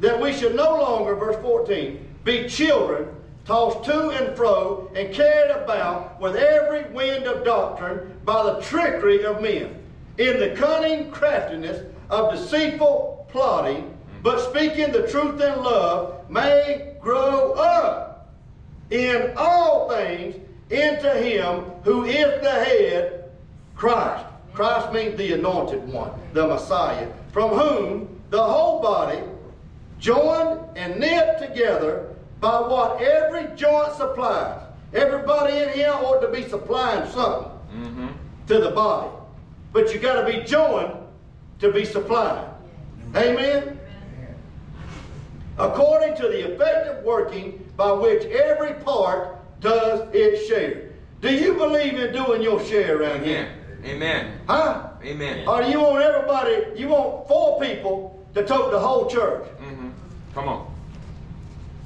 [0.00, 3.08] that we should no longer, verse 14, be children
[3.44, 9.24] tossed to and fro and carried about with every wind of doctrine by the trickery
[9.24, 9.76] of men,
[10.16, 17.52] in the cunning craftiness of deceitful plotting, but speaking the truth in love, may grow
[17.52, 18.32] up
[18.90, 20.36] in all things
[20.70, 23.30] into him who is the head,
[23.76, 24.24] Christ.
[24.54, 29.18] Christ means the anointed one, the Messiah, from whom the whole body,
[29.98, 32.13] joined and knit together
[32.44, 34.60] by what every joint supplies.
[34.92, 38.08] Everybody in here ought to be supplying something Mm-hmm.
[38.46, 39.10] to the body.
[39.72, 40.92] But you got to be joined
[41.58, 42.46] to be supplied.
[43.16, 43.80] Amen?
[45.58, 50.90] According to the effective working by which every part does its share.
[51.20, 53.48] Do you believe in doing your share around here?
[53.84, 53.96] Amen.
[53.96, 54.40] Amen.
[54.46, 54.90] Huh?
[55.02, 55.48] Amen.
[55.48, 59.44] Or do you want everybody, you want four people to tote the whole church?
[59.62, 59.88] Mm-hmm.
[60.34, 60.73] Come on.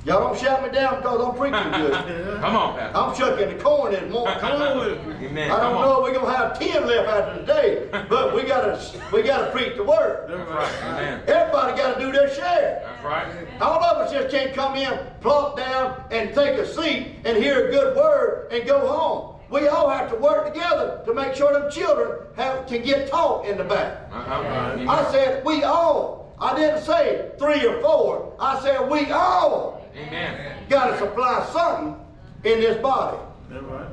[0.09, 2.41] Y'all don't shout me down because I'm preaching good.
[2.41, 2.97] Come on, Pastor.
[2.97, 4.39] I'm chucking the corn this morning.
[4.41, 4.79] Come on.
[5.23, 5.51] Amen.
[5.51, 6.09] I don't know on.
[6.09, 8.81] if we're gonna have ten left after today, but we gotta
[9.13, 10.31] we gotta preach the word.
[10.31, 10.83] That's right.
[10.95, 11.23] Amen.
[11.27, 12.81] Everybody gotta do their share.
[12.87, 13.61] That's right.
[13.61, 17.69] All of us just can't come in, plop down, and take a seat and hear
[17.69, 19.35] a good word and go home.
[19.51, 23.47] We all have to work together to make sure them children have, can get taught
[23.47, 24.09] in the back.
[24.11, 24.73] Uh-huh.
[24.73, 24.89] Amen.
[24.89, 26.18] I said we all.
[26.41, 28.35] I didn't say three or four.
[28.39, 30.65] I said we all Amen.
[30.69, 31.97] got to supply something
[32.45, 33.19] in this body.
[33.51, 33.89] Right?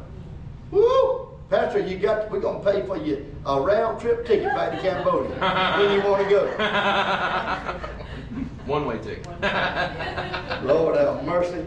[0.71, 1.29] Woo!
[1.49, 2.29] Pastor, you got.
[2.31, 5.35] We're gonna pay for you a round trip ticket back to Cambodia
[5.79, 6.47] when you want to go.
[8.65, 9.27] One way ticket.
[10.63, 11.65] Lord have mercy.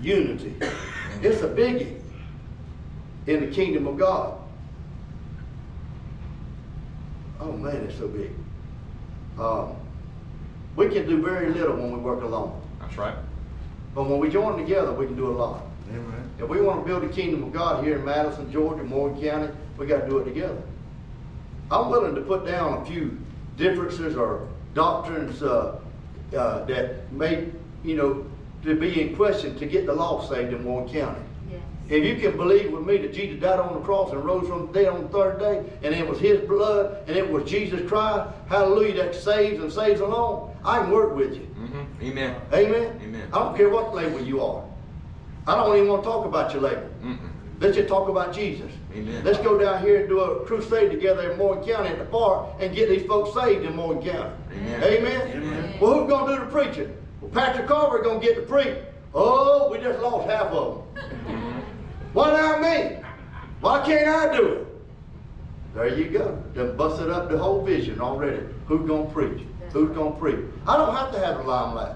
[0.00, 0.54] Unity.
[1.22, 2.00] It's a biggie
[3.26, 4.38] in the kingdom of God.
[7.40, 8.32] Oh man, it's so big.
[9.38, 9.76] Um,
[10.76, 12.60] we can do very little when we work alone.
[12.80, 13.14] That's right.
[13.94, 15.62] But when we join together, we can do a lot.
[15.90, 16.30] Amen.
[16.38, 19.52] If we want to build the kingdom of God here in Madison, Georgia, Morgan County,
[19.76, 20.62] we got to do it together.
[21.70, 23.18] I'm willing to put down a few
[23.56, 25.80] differences or doctrines uh,
[26.36, 27.48] uh, that may,
[27.82, 28.26] you know,
[28.64, 31.20] to be in question to get the lost saved in Morgan County.
[31.88, 34.66] If you can believe with me that Jesus died on the cross and rose from
[34.66, 37.86] the dead on the third day, and it was His blood, and it was Jesus
[37.88, 41.48] Christ, hallelujah, that saves and saves alone, I can work with you.
[41.58, 42.04] Mm-hmm.
[42.04, 42.40] Amen.
[42.52, 43.00] Amen?
[43.02, 43.28] Amen.
[43.32, 44.64] I don't care what label you are.
[45.46, 46.88] I don't even want to talk about your label.
[47.02, 47.30] Mm-mm.
[47.60, 48.70] Let's just talk about Jesus.
[48.94, 49.24] Amen.
[49.24, 52.48] Let's go down here and do a crusade together in Morgan County at the park
[52.60, 54.34] and get these folks saved in Morgan County.
[54.52, 54.82] Amen.
[54.84, 55.30] Amen?
[55.32, 55.80] Amen.
[55.80, 56.96] Well, who's going to do the preaching?
[57.20, 58.76] Well, Pastor Carver going to get to preach.
[59.14, 61.37] Oh, we just lost half of them.
[62.18, 62.96] Why not me?
[63.60, 64.66] Why can't I do it?
[65.72, 66.34] There you go.
[66.52, 68.42] Done busted up the whole vision already.
[68.66, 69.46] Who's going to preach?
[69.70, 70.44] Who's going to preach?
[70.66, 71.94] I don't have to have the limelight.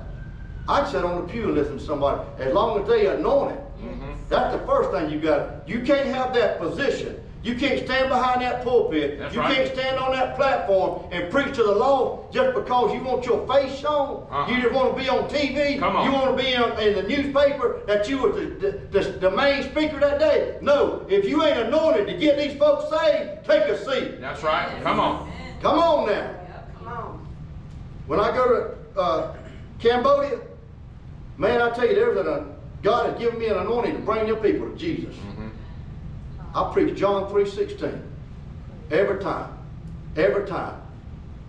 [0.68, 3.58] I can sit on the pew and listen to somebody, as long as they anointed.
[3.58, 4.12] Mm-hmm.
[4.28, 5.68] That's the first thing you got.
[5.68, 7.20] You can't have that position.
[7.42, 9.18] You can't stand behind that pulpit.
[9.18, 9.56] That's you right.
[9.56, 13.46] can't stand on that platform and preach to the law just because you want your
[13.48, 14.28] face shown.
[14.30, 14.48] Uh-uh.
[14.48, 15.80] You just want to be on TV.
[15.80, 16.06] Come on.
[16.06, 18.46] You want to be in, in the newspaper that you were the,
[18.90, 20.58] the, the, the main speaker that day.
[20.60, 24.20] No, if you ain't anointed to get these folks saved, take a seat.
[24.20, 24.80] That's right.
[24.82, 25.32] Come on.
[25.60, 26.34] Come on now.
[26.78, 27.26] Come on.
[28.06, 29.36] When I go to uh,
[29.80, 30.40] Cambodia,
[31.38, 32.52] man, I tell you, there's an
[32.82, 35.14] God has given me an anointing to bring them people to Jesus.
[36.54, 38.00] I preach John 3.16
[38.90, 39.56] every time,
[40.16, 40.80] every time.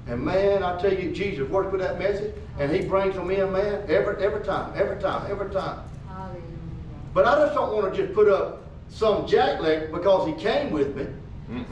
[0.07, 3.51] And man, I tell you, Jesus works with that message, and He brings them in,
[3.51, 5.81] man, every every time, every time, every time.
[6.07, 6.41] Hallelujah.
[7.13, 10.95] But I just don't want to just put up some jackleg because He came with
[10.95, 11.05] me.
[11.49, 11.65] Mm-mm.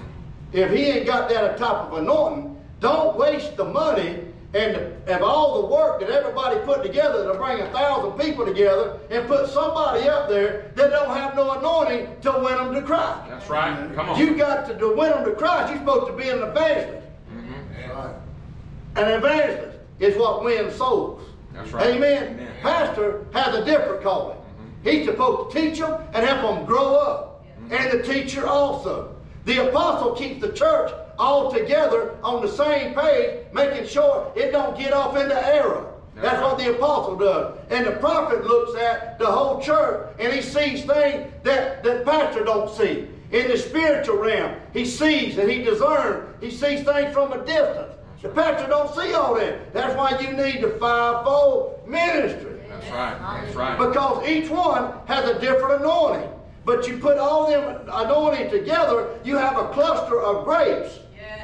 [0.53, 4.19] If he ain't got that atop of anointing, don't waste the money
[4.53, 4.75] and,
[5.07, 9.27] of all the work that everybody put together to bring a thousand people together and
[9.27, 13.29] put somebody up there that don't have no anointing to win them to Christ.
[13.29, 13.93] That's right.
[13.95, 14.19] Come on.
[14.19, 15.69] You got to, to win them to Christ.
[15.69, 17.07] You're supposed to be an evangelist.
[17.33, 18.97] Mm-hmm.
[18.97, 21.23] An evangelist is what wins souls.
[21.53, 21.95] That's right.
[21.95, 22.33] Amen.
[22.33, 22.51] Amen.
[22.61, 24.37] Pastor has a different calling.
[24.37, 24.89] Mm-hmm.
[24.89, 27.45] He's supposed to teach them and help them grow up.
[27.45, 27.73] Mm-hmm.
[27.73, 29.15] And the teacher also.
[29.45, 34.75] The apostle keeps the church all together on the same page, making sure it don't
[34.77, 35.87] get off into error.
[36.15, 37.57] That's what the apostle does.
[37.69, 42.43] And the prophet looks at the whole church and he sees things that the pastor
[42.43, 43.07] don't see.
[43.31, 46.27] In the spiritual realm, he sees and he discerns.
[46.41, 47.93] He sees things from a distance.
[48.21, 49.73] The pastor don't see all that.
[49.73, 52.59] That's why you need the fivefold ministry.
[52.67, 53.17] That's right.
[53.19, 53.77] That's right.
[53.77, 56.29] Because each one has a different anointing.
[56.65, 60.99] But you put all them anointing together, you have a cluster of grapes.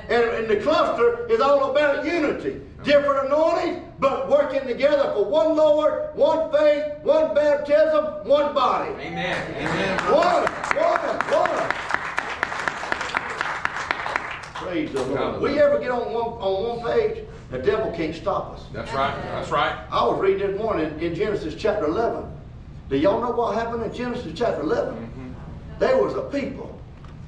[0.09, 2.61] And, and the cluster is all about unity.
[2.83, 8.91] Different anointings, but working together for one Lord, one faith, one baptism, one body.
[8.91, 9.55] Amen.
[9.57, 9.97] Amen.
[10.05, 10.45] One,
[10.77, 11.69] one, one.
[14.53, 15.41] Praise the Lord.
[15.41, 18.63] We ever get on one on one page, the devil can't stop us.
[18.71, 19.13] That's right.
[19.23, 19.77] That's right.
[19.91, 22.25] I was reading this morning in Genesis chapter 11.
[22.89, 24.93] Do y'all know what happened in Genesis chapter 11?
[24.95, 25.31] Mm-hmm.
[25.79, 26.76] There was a people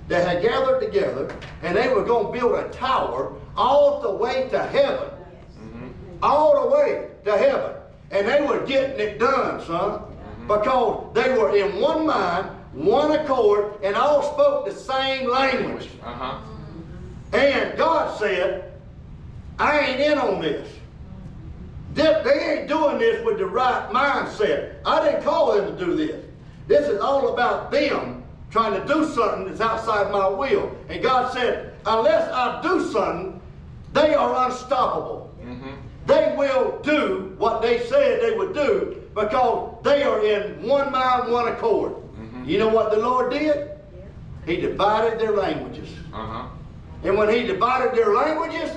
[0.09, 4.49] that had gathered together and they were going to build a tower all the way
[4.49, 5.07] to heaven.
[6.21, 7.75] All the way to heaven.
[8.11, 10.01] And they were getting it done, son.
[10.47, 15.89] Because they were in one mind, one accord, and all spoke the same language.
[16.03, 16.39] Uh huh.
[17.31, 18.73] And God said,
[19.59, 20.67] I ain't in on this.
[21.93, 24.75] They, they ain't doing this with the right mindset.
[24.85, 26.25] I didn't call them to do this.
[26.67, 28.18] This is all about them
[28.49, 30.75] trying to do something that's outside my will.
[30.89, 33.41] And God said, unless I do something,
[33.93, 35.33] they are unstoppable.
[35.43, 35.71] Mm-hmm.
[36.07, 41.31] They will do what they said they would do because they are in one mind,
[41.31, 41.93] one accord.
[41.93, 42.45] Mm-hmm.
[42.45, 43.69] You know what the Lord did?
[44.45, 45.89] He divided their languages.
[46.13, 46.47] Uh huh.
[47.03, 48.71] And when he divided their languages,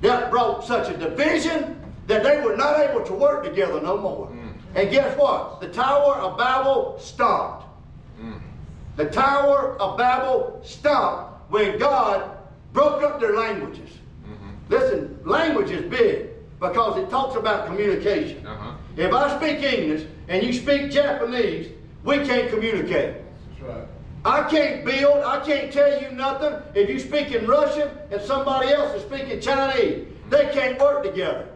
[0.00, 4.26] that brought such a division that they were not able to work together no more.
[4.28, 4.54] Mm.
[4.74, 5.60] And guess what?
[5.60, 7.66] The Tower of Babel stopped.
[8.20, 8.40] Mm.
[8.96, 12.36] The Tower of Babel stopped when God
[12.72, 13.90] broke up their languages.
[14.68, 18.46] Listen, language is big because it talks about communication.
[18.46, 18.72] Uh-huh.
[18.96, 21.70] If I speak English and you speak Japanese,
[22.04, 23.16] we can't communicate.
[24.24, 28.68] I can't build, I can't tell you nothing if you speak in Russian and somebody
[28.68, 30.06] else is speaking Chinese.
[30.30, 31.48] They can't work together.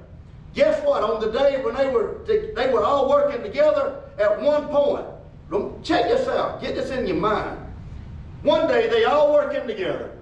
[0.54, 1.02] Guess what?
[1.02, 5.06] On the day when they were they were all working together at one point.
[5.82, 6.60] Check this out.
[6.60, 7.60] Get this in your mind.
[8.42, 10.12] One day they all working together.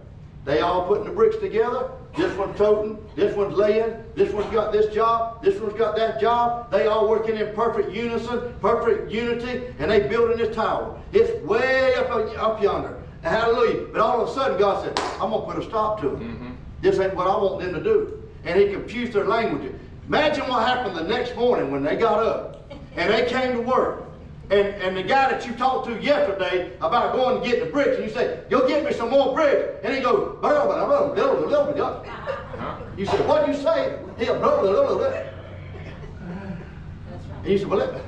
[0.44, 1.90] They all putting the bricks together.
[2.16, 6.20] This one's toting, this one's laying, this one's got this job, this one's got that
[6.20, 6.70] job.
[6.70, 11.00] They all working in perfect unison, perfect unity, and they building this tower.
[11.12, 13.02] It's way up, up yonder.
[13.22, 13.86] Hallelujah.
[13.92, 16.20] But all of a sudden God said, I'm going to put a stop to it.
[16.20, 16.52] Mm-hmm.
[16.82, 18.22] This ain't what I want them to do.
[18.44, 19.74] And he confused their languages.
[20.06, 24.04] Imagine what happened the next morning when they got up and they came to work.
[24.50, 27.96] And, and the guy that you talked to yesterday about going to get the bricks,
[27.96, 29.80] and you say, go get me some more bricks.
[29.82, 31.86] And he goes, blah, blah, blah, blah, blah, blah, blah.
[31.86, 32.84] Uh-huh.
[32.96, 33.98] You said, what you say?
[34.18, 35.08] He goes, blah, blah, blah, blah.
[35.08, 35.34] That's
[37.30, 37.46] right.
[37.46, 38.02] And well, let,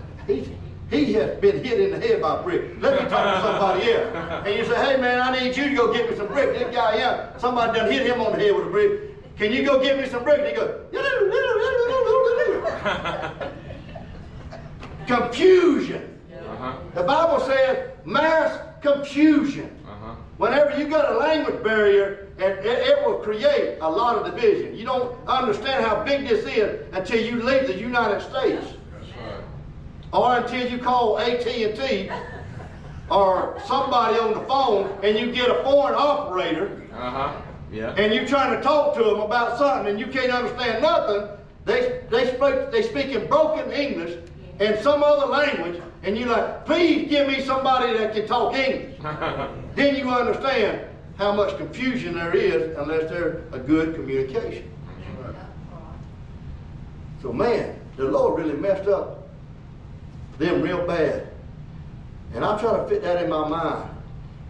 [0.91, 2.76] he, has been hit in the head by a brick.
[2.80, 4.47] Let me talk to somebody else.
[4.47, 6.59] And you say, hey, man, I need you to go get me some bricks.
[6.59, 9.37] This guy, yeah, somebody done hit him on the head with a brick.
[9.37, 10.41] Can you go get me some bricks?
[10.41, 10.82] And he goes,
[15.07, 16.16] confusion.
[16.97, 19.70] The Bible says mass confusion.
[19.86, 20.14] Uh-huh.
[20.38, 24.74] Whenever you got a language barrier, it, it, it will create a lot of division.
[24.74, 28.64] You don't understand how big this is until you leave the United States.
[30.14, 32.09] or until you call AT&T
[33.11, 37.36] or somebody on the phone and you get a foreign operator Uh-huh.
[37.70, 37.92] Yeah.
[37.99, 41.28] and you're trying to talk to them about something and you can't understand nothing,
[41.66, 44.16] they, they speak, they speak in broken English
[44.61, 48.95] and some other language, and you're like, please give me somebody that can talk English.
[49.75, 50.87] then you understand
[51.19, 54.71] how much confusion there is unless there's a good communication.
[57.21, 59.29] So man, the Lord really messed up
[60.39, 61.27] them real bad.
[62.35, 63.91] And I'm trying to fit that in my mind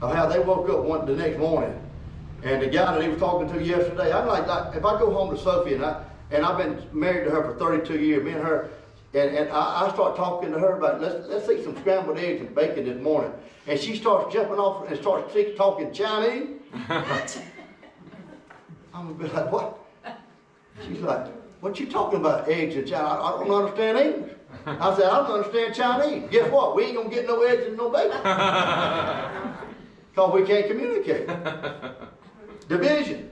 [0.02, 1.80] of how they woke up one the next morning.
[2.42, 5.10] And the guy that he was talking to yesterday, I'm like, like if I go
[5.10, 8.32] home to Sophie and I and I've been married to her for 32 years, me
[8.32, 8.68] and her,
[9.14, 12.40] and, and I, I start talking to her about let's let's eat some scrambled eggs
[12.40, 13.32] and bacon this morning.
[13.66, 16.60] And she starts jumping off and starts talking Chinese.
[16.88, 17.18] I'm
[18.92, 19.78] gonna be like, what?
[20.86, 21.26] She's like,
[21.60, 23.06] what you talking about, eggs and Chinese?
[23.06, 24.32] I, I don't understand English.
[24.66, 26.30] I said, I don't understand Chinese.
[26.30, 26.76] Guess what?
[26.76, 28.20] We ain't gonna get no eggs and no bacon.
[30.16, 31.28] Because we can't communicate.
[32.68, 33.30] Division.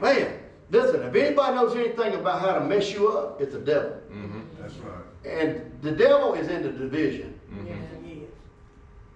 [0.00, 0.39] Man,
[0.70, 3.90] listen, if anybody knows anything about how to mess you up, it's the devil.
[4.10, 4.40] Mm-hmm.
[4.60, 5.04] That's right.
[5.24, 7.38] And the devil is in the division.
[7.52, 8.24] Mm-hmm.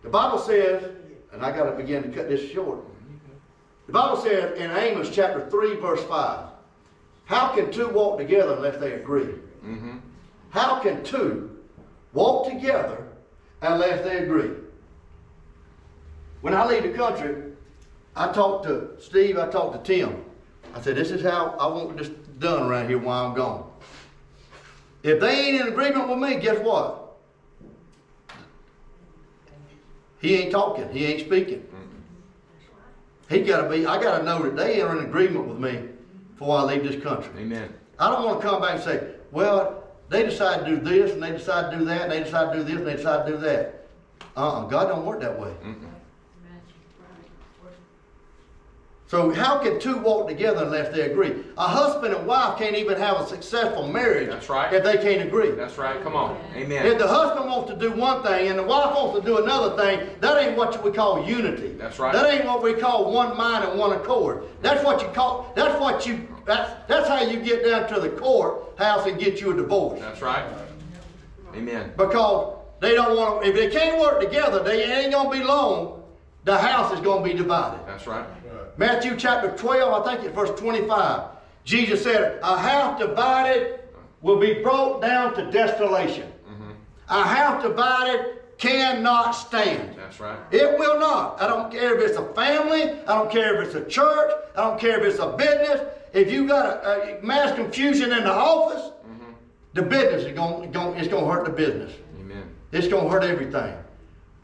[0.02, 0.84] The Bible says,
[1.32, 2.78] and I got to begin to cut this short.
[2.78, 3.32] Mm-hmm.
[3.86, 6.48] The Bible says in Amos chapter 3, verse 5,
[7.24, 9.34] how can two walk together unless they agree?
[9.64, 9.96] Mm-hmm.
[10.50, 11.58] How can two
[12.12, 13.08] walk together
[13.62, 14.50] unless they agree?
[16.42, 17.52] When I leave the country,
[18.14, 20.24] I talk to Steve, I talk to Tim.
[20.74, 22.08] I said, this is how I want this
[22.38, 23.70] done around here while I'm gone.
[25.02, 27.00] If they ain't in agreement with me, guess what?
[30.20, 31.60] He ain't talking, he ain't speaking.
[31.60, 33.34] Mm-hmm.
[33.34, 35.88] He gotta be, I gotta know that they are in agreement with me
[36.32, 37.30] before I leave this country.
[37.38, 37.72] Amen.
[37.98, 41.22] I don't want to come back and say, well, they decided to do this and
[41.22, 43.32] they decided to do that and they decided to do this and they decided to
[43.32, 43.86] do that.
[44.36, 45.52] Uh-uh, God don't work that way.
[49.14, 51.44] So how can two walk together unless they agree?
[51.56, 54.72] A husband and wife can't even have a successful marriage That's right.
[54.72, 55.52] if they can't agree.
[55.52, 56.02] That's right.
[56.02, 56.36] Come on.
[56.56, 56.84] Amen.
[56.84, 59.76] If the husband wants to do one thing and the wife wants to do another
[59.76, 61.74] thing, that ain't what we call unity.
[61.74, 62.12] That's right.
[62.12, 64.48] That ain't what we call one mind and one accord.
[64.62, 65.52] That's what you call.
[65.54, 66.26] That's what you.
[66.44, 70.00] That's that's how you get down to the courthouse and get you a divorce.
[70.00, 70.44] That's right.
[71.54, 71.92] Amen.
[71.96, 73.46] Because they don't want.
[73.46, 76.02] If they can't work together, they ain't gonna be long.
[76.42, 77.80] The house is gonna be divided.
[77.86, 78.26] That's right.
[78.76, 81.22] Matthew chapter 12, I think it's verse 25.
[81.64, 83.80] Jesus said, A house divided
[84.20, 86.30] will be brought down to desolation.
[87.08, 89.94] A house divided cannot stand.
[89.96, 90.38] That's right.
[90.50, 91.40] It will not.
[91.40, 92.98] I don't care if it's a family.
[93.06, 94.32] I don't care if it's a church.
[94.56, 95.82] I don't care if it's a business.
[96.12, 98.92] If you got a, a mass confusion in the office,
[99.74, 101.92] the business is going, going, it's going to hurt the business.
[102.20, 102.44] Amen.
[102.72, 103.76] It's going to hurt everything.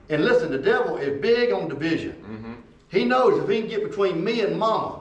[0.09, 2.13] And listen, the devil is big on division.
[2.13, 2.50] Mm-hmm.
[2.91, 5.01] He knows if he can get between me and mama,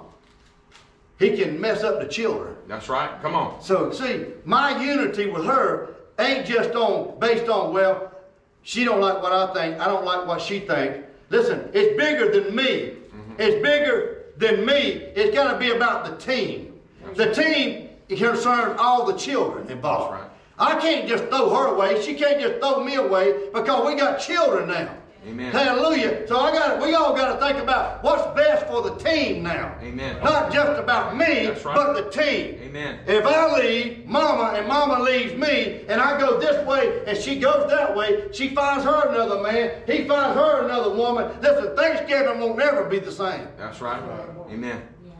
[1.17, 2.55] he can mess up the children.
[2.67, 3.21] That's right.
[3.21, 3.61] Come on.
[3.61, 8.13] So see, my unity with her ain't just on based on well,
[8.61, 10.99] she don't like what I think, I don't like what she thinks.
[11.29, 12.93] Listen, it's bigger than me.
[13.13, 13.33] Mm-hmm.
[13.37, 15.11] It's bigger than me.
[15.15, 16.79] It's got to be about the team.
[17.15, 20.13] The team concerns all the children involved.
[20.13, 20.31] That's right.
[20.59, 22.01] I can't just throw her away.
[22.03, 24.93] She can't just throw me away because we got children now.
[25.27, 25.51] Amen.
[25.51, 26.25] Hallelujah.
[26.27, 29.75] So I got we all got to think about what's best for the team now.
[29.81, 30.23] Amen.
[30.23, 31.63] Not just about me, right.
[31.63, 32.57] but the team.
[32.61, 32.99] Amen.
[33.05, 37.37] If I leave mama and mama leaves me and I go this way and she
[37.37, 41.29] goes that way, she finds her another man, he finds her another woman.
[41.41, 43.45] Listen, Thanksgiving won't never be the same.
[43.57, 44.01] That's right.
[44.49, 44.87] Amen.
[45.05, 45.11] Yeah.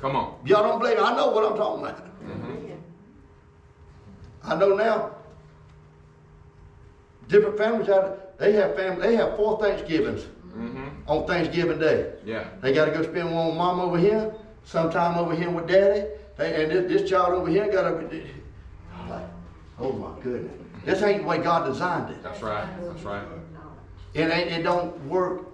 [0.00, 0.38] Come on.
[0.44, 1.02] Y'all don't believe me?
[1.02, 2.22] I know what I'm talking about.
[2.22, 2.72] Mm-hmm.
[4.44, 5.14] I know now.
[7.26, 10.26] Different families have they have family they have four Thanksgivings
[10.58, 11.08] Mm-hmm.
[11.08, 12.14] on Thanksgiving Day.
[12.24, 12.48] Yeah.
[12.60, 14.34] They got to go spend one with mom over here,
[14.64, 18.24] sometime over here with daddy, they, and this, this child over here got to.
[18.92, 19.26] I'm like,
[19.78, 20.52] oh my goodness,
[20.84, 22.22] this ain't the way God designed it.
[22.24, 22.66] That's right.
[22.82, 23.22] That's right.
[24.14, 24.50] It ain't.
[24.50, 25.46] It don't work.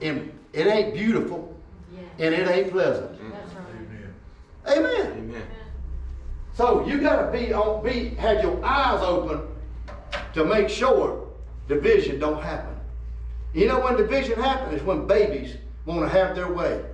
[0.00, 1.54] In, it ain't beautiful,
[1.92, 2.24] yeah.
[2.26, 3.18] and it ain't pleasant.
[3.30, 3.64] That's right.
[4.68, 4.86] Amen.
[4.86, 5.12] Amen.
[5.18, 5.42] Amen.
[6.54, 7.84] So you got to be on.
[7.84, 9.42] Be have your eyes open
[10.32, 11.27] to make sure
[11.68, 12.74] division don't happen.
[13.54, 16.84] You know when division happens is when babies want to have their way.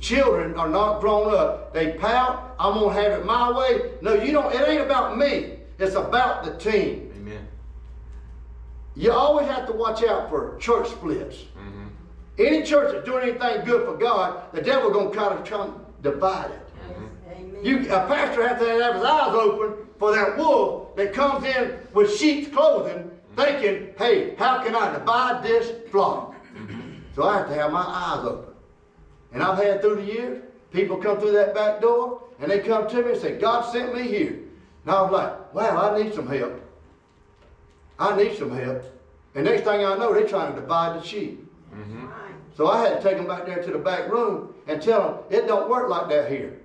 [0.00, 1.74] Children are not grown up.
[1.74, 3.92] They pout, I'm gonna have it my way.
[4.00, 5.58] No, you don't, it ain't about me.
[5.78, 7.12] It's about the team.
[7.16, 7.46] Amen.
[8.96, 11.36] You always have to watch out for church splits.
[11.36, 11.86] Mm-hmm.
[12.38, 15.72] Any church that's doing anything good for God, the devil gonna kind of try to
[16.00, 16.60] divide it.
[17.30, 17.64] Amen.
[17.64, 21.78] You, a pastor has to have his eyes open for that wolf that comes in
[21.92, 26.34] with sheep's clothing, thinking, hey, how can I divide this flock?
[27.14, 28.54] So I have to have my eyes open.
[29.32, 32.88] And I've had through the years, people come through that back door and they come
[32.88, 34.38] to me and say, God sent me here.
[34.84, 36.60] And I was like, wow, I need some help.
[37.98, 38.82] I need some help.
[39.34, 41.46] And next thing I know, they're trying to divide the sheep.
[41.70, 42.34] Right.
[42.56, 45.18] So I had to take them back there to the back room and tell them
[45.30, 46.60] it don't work like that here.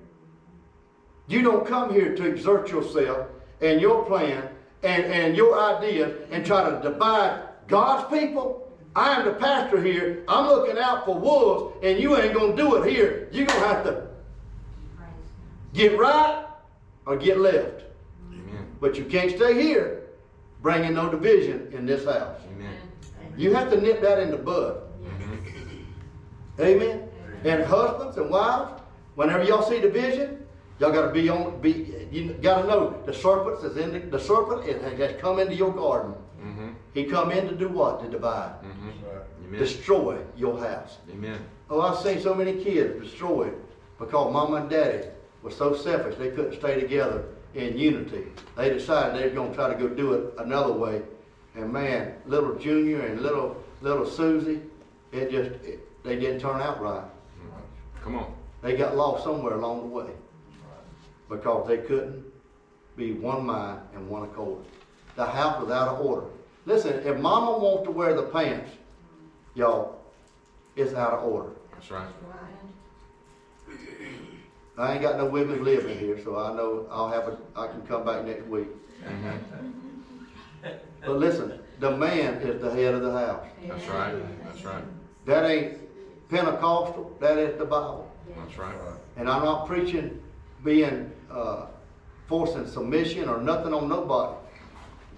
[1.27, 3.27] You don't come here to exert yourself
[3.61, 4.49] and your plan
[4.85, 8.71] and, and your ideas and try to divide God's people.
[8.95, 10.23] I am the pastor here.
[10.27, 13.27] I'm looking out for wolves, and you ain't gonna do it here.
[13.31, 14.07] You're gonna have to
[15.73, 16.45] get right
[17.05, 17.83] or get left.
[18.31, 18.67] Amen.
[18.79, 20.03] But you can't stay here
[20.61, 22.39] bringing no division in this house.
[22.53, 22.73] Amen.
[23.35, 24.81] You have to nip that in the bud.
[26.59, 27.09] Amen.
[27.43, 28.81] And husbands and wives,
[29.15, 30.44] whenever y'all see division,
[30.79, 31.59] y'all got to be on.
[31.61, 35.39] Be you got to know the serpent is in the, the serpent it has come
[35.39, 36.13] into your garden.
[36.41, 36.69] Mm-hmm.
[36.93, 38.01] He come in to do what?
[38.01, 38.87] To divide, Mm-hmm.
[39.05, 39.59] Right.
[39.59, 40.97] Destroy your house.
[41.11, 41.39] Amen.
[41.69, 43.53] Oh, I've seen so many kids destroyed
[43.99, 45.07] because mama and daddy
[45.43, 48.25] were so selfish they couldn't stay together in unity.
[48.57, 51.03] They decided they were going to try to go do it another way.
[51.55, 54.61] And man, little Junior and little little Susie,
[55.11, 57.05] it just it, they didn't turn out right.
[58.01, 58.33] Come on.
[58.61, 60.07] They got lost somewhere along the way
[61.29, 62.23] because they couldn't
[62.95, 64.63] be one mind and one accord.
[65.15, 66.27] The house was out of order.
[66.65, 68.71] Listen, if mama wants to wear the pants,
[69.53, 69.99] y'all,
[70.75, 71.51] it's out of order.
[71.73, 72.07] That's right.
[74.77, 77.81] I ain't got no women living here, so I know I'll have a, I can
[77.83, 78.67] come back next week.
[79.05, 80.69] Mm-hmm.
[81.05, 83.45] But listen, the man is the head of the house.
[83.67, 84.43] That's right.
[84.43, 84.83] That's right.
[85.25, 85.79] That ain't
[86.29, 88.11] Pentecostal, that is the Bible.
[88.35, 88.75] That's right.
[89.15, 90.21] And I'm not preaching
[90.69, 91.67] being, uh,
[92.27, 94.35] forcing submission or nothing on nobody.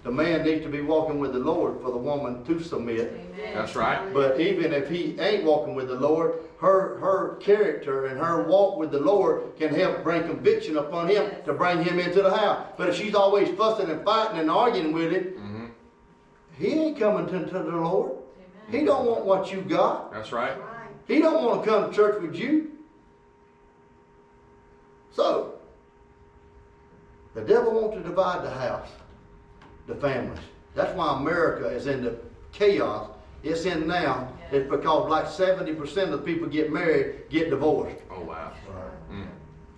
[0.04, 3.34] The man needs to be walking with the Lord for the woman to submit.
[3.54, 4.12] That's right.
[4.14, 8.78] But even if he ain't walking with the Lord, her her character and her walk
[8.78, 12.64] with the Lord can help bring conviction upon him to bring him into the house.
[12.76, 15.66] But if she's always fussing and fighting and arguing with him, Mm-hmm.
[16.58, 18.12] he ain't coming to, to the Lord.
[18.70, 20.12] He don't want what you got.
[20.12, 20.52] That's right.
[21.08, 22.70] He don't want to come to church with you.
[25.18, 25.54] So,
[27.34, 28.88] the devil wants to divide the house,
[29.88, 30.38] the families.
[30.76, 32.20] That's why America is in the
[32.52, 33.10] chaos
[33.42, 34.32] it's in now.
[34.52, 37.96] It's because like 70% of the people get married get divorced.
[38.12, 38.52] Oh wow.
[38.68, 39.12] Right.
[39.12, 39.26] Mm.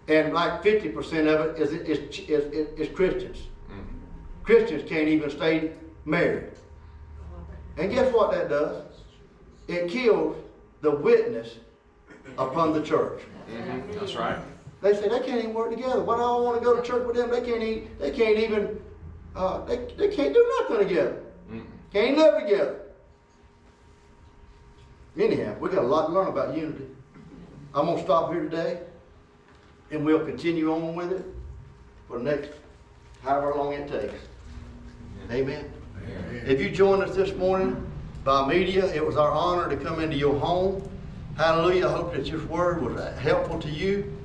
[0.08, 0.94] And like 50%
[1.26, 3.38] of it is, is, is, is, is Christians.
[3.70, 3.84] Mm.
[4.42, 5.72] Christians can't even stay
[6.04, 6.50] married.
[7.78, 8.84] And guess what that does?
[9.68, 10.36] It kills
[10.82, 11.56] the witness
[12.36, 13.22] upon the church.
[13.50, 13.98] Mm-hmm.
[13.98, 14.38] That's right.
[14.80, 16.02] They say they can't even work together.
[16.02, 17.30] Why do I want to go to church with them?
[17.30, 18.80] They can't even, they can't even,
[19.36, 21.22] uh, they, they can't do nothing together.
[21.50, 21.64] Mm.
[21.92, 22.80] Can't live together.
[25.18, 26.86] Anyhow, we got a lot to learn about unity.
[27.74, 28.80] I'm gonna stop here today,
[29.90, 31.24] and we'll continue on with it
[32.08, 32.50] for the next
[33.22, 34.14] however long it takes.
[35.30, 35.70] Amen.
[36.46, 37.86] If you joined us this morning
[38.24, 40.82] by media, it was our honor to come into your home.
[41.36, 41.86] Hallelujah.
[41.86, 44.16] I hope that this word was helpful to you.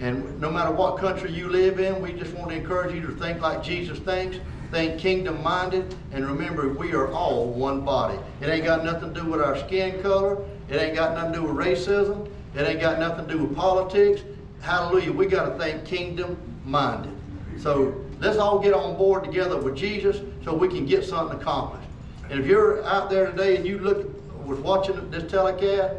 [0.00, 3.12] And no matter what country you live in, we just want to encourage you to
[3.12, 4.38] think like Jesus thinks,
[4.70, 8.18] think kingdom minded, and remember we are all one body.
[8.40, 11.38] It ain't got nothing to do with our skin color, it ain't got nothing to
[11.40, 14.22] do with racism, it ain't got nothing to do with politics.
[14.60, 15.12] Hallelujah.
[15.12, 17.12] We got to think kingdom minded.
[17.58, 21.88] So let's all get on board together with Jesus so we can get something accomplished.
[22.30, 24.08] And if you're out there today and you look
[24.46, 25.94] was watching this telecast,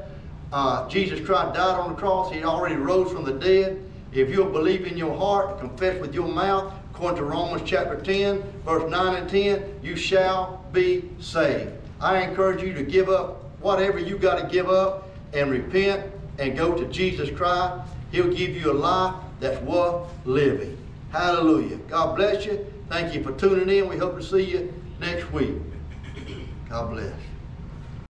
[0.54, 2.32] uh, Jesus Christ died on the cross.
[2.32, 3.84] He already rose from the dead.
[4.12, 8.43] If you'll believe in your heart, confess with your mouth, according to Romans chapter 10,
[8.64, 11.72] verse 9 and 10, you shall be saved.
[11.99, 16.06] I encourage you to give up whatever you got to give up and repent
[16.38, 17.89] and go to Jesus Christ.
[18.12, 20.78] He'll give you a life that's worth living.
[21.10, 21.78] Hallelujah.
[21.89, 22.64] God bless you.
[22.89, 23.89] Thank you for tuning in.
[23.89, 25.56] We hope to see you next week.
[26.70, 27.32] God bless.